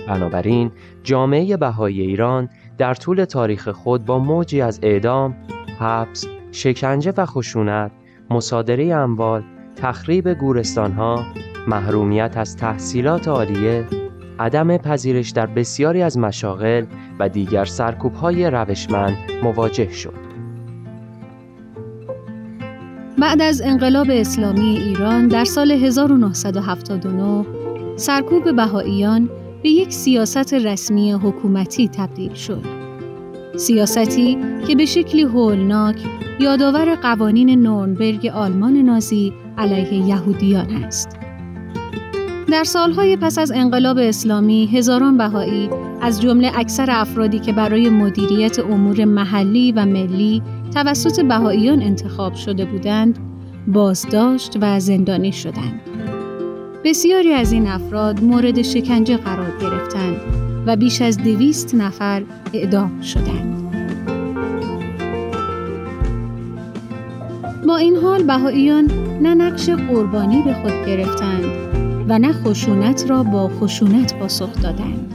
بنابراین 0.07 0.71
جامعه 1.03 1.57
بهایی 1.57 2.01
ایران 2.01 2.49
در 2.77 2.93
طول 2.93 3.25
تاریخ 3.25 3.69
خود 3.69 4.05
با 4.05 4.19
موجی 4.19 4.61
از 4.61 4.79
اعدام، 4.83 5.35
حبس، 5.79 6.25
شکنجه 6.51 7.13
و 7.17 7.25
خشونت، 7.25 7.91
مصادره 8.29 8.95
اموال، 8.95 9.43
تخریب 9.75 10.33
گورستانها، 10.33 11.23
محرومیت 11.67 12.37
از 12.37 12.57
تحصیلات 12.57 13.27
عالیه، 13.27 13.85
عدم 14.39 14.77
پذیرش 14.77 15.29
در 15.29 15.45
بسیاری 15.45 16.01
از 16.01 16.17
مشاغل 16.17 16.85
و 17.19 17.29
دیگر 17.29 17.65
سرکوب‌های 17.65 18.49
روشمند 18.49 19.17
مواجه 19.43 19.91
شد. 19.91 20.23
بعد 23.17 23.41
از 23.41 23.61
انقلاب 23.61 24.07
اسلامی 24.09 24.77
ایران 24.77 25.27
در 25.27 25.45
سال 25.45 25.71
1979 25.71 27.45
سرکوب 27.95 28.55
بهاییان 28.55 29.29
به 29.63 29.69
یک 29.69 29.93
سیاست 29.93 30.53
رسمی 30.53 31.11
حکومتی 31.11 31.87
تبدیل 31.87 32.33
شد. 32.33 32.63
سیاستی 33.55 34.37
که 34.67 34.75
به 34.75 34.85
شکلی 34.85 35.21
هولناک 35.21 35.95
یادآور 36.39 36.95
قوانین 36.95 37.49
نورنبرگ 37.49 38.25
آلمان 38.25 38.77
نازی 38.77 39.33
علیه 39.57 39.93
یهودیان 39.93 40.69
است. 40.69 41.22
در 42.53 42.63
سالهای 42.63 43.17
پس 43.17 43.37
از 43.37 43.51
انقلاب 43.51 43.97
اسلامی 43.97 44.65
هزاران 44.65 45.17
بهایی 45.17 45.69
از 46.01 46.21
جمله 46.21 46.51
اکثر 46.55 46.85
افرادی 46.89 47.39
که 47.39 47.53
برای 47.53 47.89
مدیریت 47.89 48.59
امور 48.59 49.05
محلی 49.05 49.71
و 49.71 49.85
ملی 49.85 50.41
توسط 50.73 51.21
بهاییان 51.21 51.81
انتخاب 51.81 52.33
شده 52.33 52.65
بودند 52.65 53.19
بازداشت 53.67 54.57
و 54.61 54.79
زندانی 54.79 55.31
شدند. 55.31 55.81
بسیاری 56.83 57.33
از 57.33 57.51
این 57.51 57.67
افراد 57.67 58.23
مورد 58.23 58.61
شکنجه 58.61 59.17
قرار 59.17 59.57
گرفتند 59.61 60.17
و 60.65 60.75
بیش 60.75 61.01
از 61.01 61.17
دویست 61.17 61.75
نفر 61.75 62.23
اعدام 62.53 63.01
شدند. 63.01 63.63
با 67.67 67.77
این 67.77 67.95
حال 67.95 68.23
بهاییان 68.23 68.91
نه 69.21 69.33
نقش 69.33 69.69
قربانی 69.69 70.41
به 70.41 70.53
خود 70.53 70.85
گرفتند 70.87 71.72
و 72.07 72.19
نه 72.19 72.33
خشونت 72.33 73.05
را 73.09 73.23
با 73.23 73.47
خشونت 73.47 74.19
پاسخ 74.19 74.61
دادند. 74.61 75.13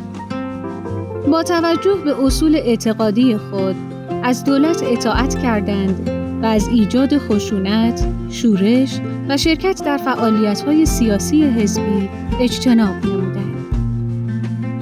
با 1.31 1.43
توجه 1.43 1.95
به 2.05 2.25
اصول 2.25 2.57
اعتقادی 2.57 3.37
خود 3.37 3.77
از 4.23 4.45
دولت 4.45 4.83
اطاعت 4.83 5.43
کردند 5.43 6.11
و 6.43 6.47
از 6.47 6.69
ایجاد 6.69 7.19
خشونت، 7.19 8.07
شورش 8.31 9.01
و 9.29 9.37
شرکت 9.37 9.83
در 9.85 9.97
فعالیت‌های 9.97 10.87
سیاسی 10.87 11.43
حزبی 11.45 12.09
اجتناب 12.41 13.07
نمودند. 13.07 13.57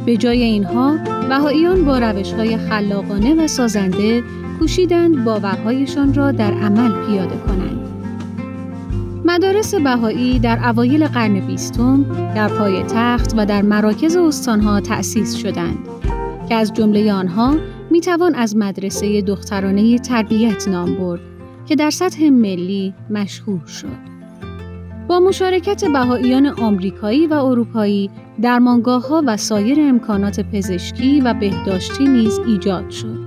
به 0.07 0.16
جای 0.16 0.42
اینها، 0.42 0.98
بهاییان 1.28 1.84
با 1.84 1.98
روش‌های 1.98 2.57
خلاقانه 2.57 3.44
و 3.44 3.46
سازنده 3.46 4.22
کوشیدند 4.59 5.24
باورهایشان 5.24 6.14
را 6.14 6.32
در 6.32 6.52
عمل 6.52 7.07
پیاده 7.07 7.36
کنند. 7.46 7.86
مدارس 9.37 9.74
بهایی 9.74 10.39
در 10.39 10.68
اوایل 10.68 11.07
قرن 11.07 11.41
بیستم 11.47 12.03
در 12.34 12.49
پای 12.49 12.82
تخت 12.82 13.34
و 13.37 13.47
در 13.47 13.62
مراکز 13.62 14.16
استانها 14.16 14.80
تأسیس 14.80 15.34
شدند 15.34 15.78
که 16.49 16.55
از 16.55 16.72
جمله 16.72 17.12
آنها 17.12 17.57
می 17.91 18.01
توان 18.01 18.34
از 18.34 18.57
مدرسه 18.57 19.22
دخترانه 19.22 19.99
تربیت 19.99 20.68
نام 20.68 20.95
برد 20.95 21.20
که 21.66 21.76
در 21.76 21.91
سطح 21.91 22.28
ملی 22.28 22.95
مشهور 23.11 23.66
شد. 23.66 24.16
با 25.09 25.20
مشارکت 25.20 25.84
بهاییان 25.84 26.47
آمریکایی 26.47 27.26
و 27.26 27.34
اروپایی 27.34 28.11
درمانگاه 28.43 29.09
ها 29.09 29.22
و 29.26 29.37
سایر 29.37 29.80
امکانات 29.80 30.41
پزشکی 30.41 31.20
و 31.20 31.34
بهداشتی 31.34 32.05
نیز 32.05 32.39
ایجاد 32.47 32.91
شد. 32.91 33.26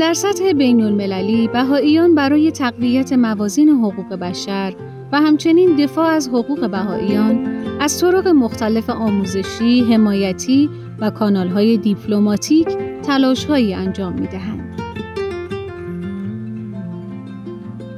در 0.00 0.14
سطح 0.14 0.52
بین 0.52 0.82
المللی 0.82 1.48
بهاییان 1.48 2.14
برای 2.14 2.50
تقویت 2.50 3.12
موازین 3.12 3.68
حقوق 3.68 4.14
بشر 4.14 4.74
و 5.14 5.16
همچنین 5.16 5.76
دفاع 5.76 6.06
از 6.06 6.28
حقوق 6.28 6.70
بهاییان 6.70 7.46
از 7.80 8.00
طرق 8.00 8.28
مختلف 8.28 8.90
آموزشی، 8.90 9.80
حمایتی 9.80 10.70
و 11.00 11.10
کانالهای 11.10 11.76
دیپلماتیک 11.76 12.68
تلاشهایی 13.02 13.74
انجام 13.74 14.12
می 14.12 14.26
دهند. 14.26 14.80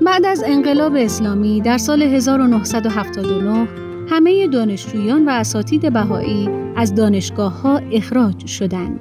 بعد 0.02 0.26
از 0.26 0.44
انقلاب 0.46 0.94
اسلامی 0.96 1.60
در 1.60 1.78
سال 1.78 2.02
1979 2.02 3.68
همه 4.10 4.46
دانشجویان 4.48 5.28
و 5.28 5.30
اساتید 5.30 5.92
بهایی 5.92 6.48
از 6.76 6.94
دانشگاه 6.94 7.60
ها 7.60 7.80
اخراج 7.92 8.46
شدند. 8.46 9.00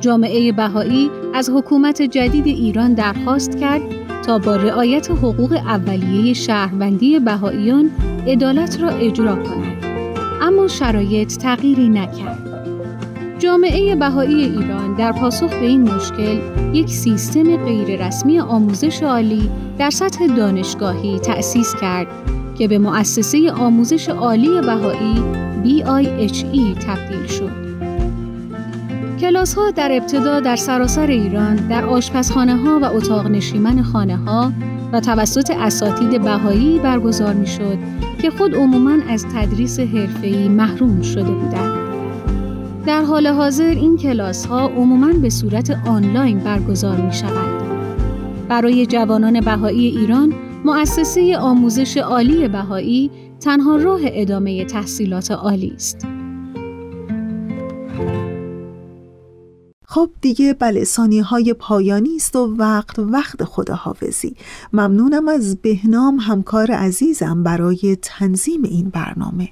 جامعه 0.00 0.52
بهایی 0.52 1.10
از 1.34 1.50
حکومت 1.50 2.02
جدید 2.02 2.46
ایران 2.46 2.94
درخواست 2.94 3.58
کرد 3.58 4.03
تا 4.26 4.38
با 4.38 4.56
رعایت 4.56 5.10
حقوق 5.10 5.52
اولیه 5.52 6.34
شهروندی 6.34 7.18
بهاییان 7.18 7.90
عدالت 8.26 8.80
را 8.80 8.88
اجرا 8.88 9.36
کند. 9.36 9.84
اما 10.42 10.68
شرایط 10.68 11.36
تغییری 11.36 11.88
نکرد. 11.88 12.38
جامعه 13.38 13.94
بهایی 13.94 14.44
ایران 14.44 14.94
در 14.94 15.12
پاسخ 15.12 15.50
به 15.50 15.66
این 15.66 15.82
مشکل 15.82 16.38
یک 16.72 16.88
سیستم 16.90 17.56
غیررسمی 17.56 18.40
آموزش 18.40 19.02
عالی 19.02 19.50
در 19.78 19.90
سطح 19.90 20.26
دانشگاهی 20.26 21.18
تأسیس 21.18 21.74
کرد 21.80 22.06
که 22.58 22.68
به 22.68 22.78
مؤسسه 22.78 23.52
آموزش 23.52 24.08
عالی 24.08 24.60
بهایی 24.60 25.22
BIHE 25.64 26.84
تبدیل 26.86 27.26
شد. 27.26 27.63
کلاس 29.20 29.54
ها 29.54 29.70
در 29.70 29.92
ابتدا 29.92 30.40
در 30.40 30.56
سراسر 30.56 31.06
ایران 31.06 31.56
در 31.56 31.84
آشپزخانه 31.84 32.56
ها 32.56 32.78
و 32.82 32.84
اتاق 32.84 33.26
نشیمن 33.26 33.82
خانه 33.82 34.16
ها 34.16 34.52
و 34.92 35.00
توسط 35.00 35.50
اساتید 35.50 36.22
بهایی 36.22 36.78
برگزار 36.78 37.34
می 37.34 37.46
شد 37.46 37.78
که 38.22 38.30
خود 38.30 38.54
عموماً 38.54 38.96
از 39.08 39.26
تدریس 39.34 39.80
حرفه‌ای 39.80 40.48
محروم 40.48 41.02
شده 41.02 41.30
بودند. 41.30 41.78
در 42.86 43.02
حال 43.02 43.26
حاضر 43.26 43.64
این 43.64 43.96
کلاس 43.96 44.46
ها 44.46 44.68
عموماً 44.68 45.12
به 45.12 45.30
صورت 45.30 45.78
آنلاین 45.86 46.38
برگزار 46.38 46.96
می 46.96 47.12
شود. 47.12 47.62
برای 48.48 48.86
جوانان 48.86 49.40
بهایی 49.40 49.86
ایران 49.86 50.34
مؤسسه 50.64 51.38
آموزش 51.38 51.96
عالی 51.96 52.48
بهایی 52.48 53.10
تنها 53.40 53.76
راه 53.76 54.00
ادامه 54.04 54.64
تحصیلات 54.64 55.30
عالی 55.30 55.72
است. 55.74 56.13
خب 59.94 60.10
دیگه 60.20 60.52
بله 60.52 60.84
های 61.24 61.52
پایانی 61.52 62.16
است 62.16 62.36
و 62.36 62.56
وقت 62.58 62.98
وقت 62.98 63.44
خداحافظی. 63.44 64.36
ممنونم 64.72 65.28
از 65.28 65.56
بهنام 65.56 66.16
همکار 66.16 66.70
عزیزم 66.70 67.42
برای 67.42 67.96
تنظیم 68.02 68.62
این 68.62 68.88
برنامه. 68.88 69.48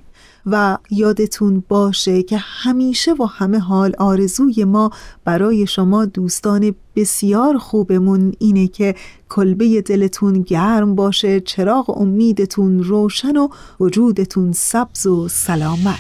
و 0.47 0.79
یادتون 0.91 1.65
باشه 1.69 2.23
که 2.23 2.37
همیشه 2.39 3.13
و 3.13 3.25
همه 3.25 3.59
حال 3.59 3.95
آرزوی 3.99 4.65
ما 4.65 4.91
برای 5.25 5.67
شما 5.67 6.05
دوستان 6.05 6.75
بسیار 6.97 7.59
خوبمون 7.59 8.33
اینه 8.39 8.69
که 8.69 8.95
کلبه 9.29 9.83
دلتون 9.83 10.43
گرم 10.43 10.95
باشه 10.95 11.41
چراغ 11.41 11.99
امیدتون 12.01 12.83
روشن 12.83 13.37
و 13.37 13.49
وجودتون 13.81 14.53
سبز 14.53 15.07
و 15.07 15.29
سلامت. 15.29 15.99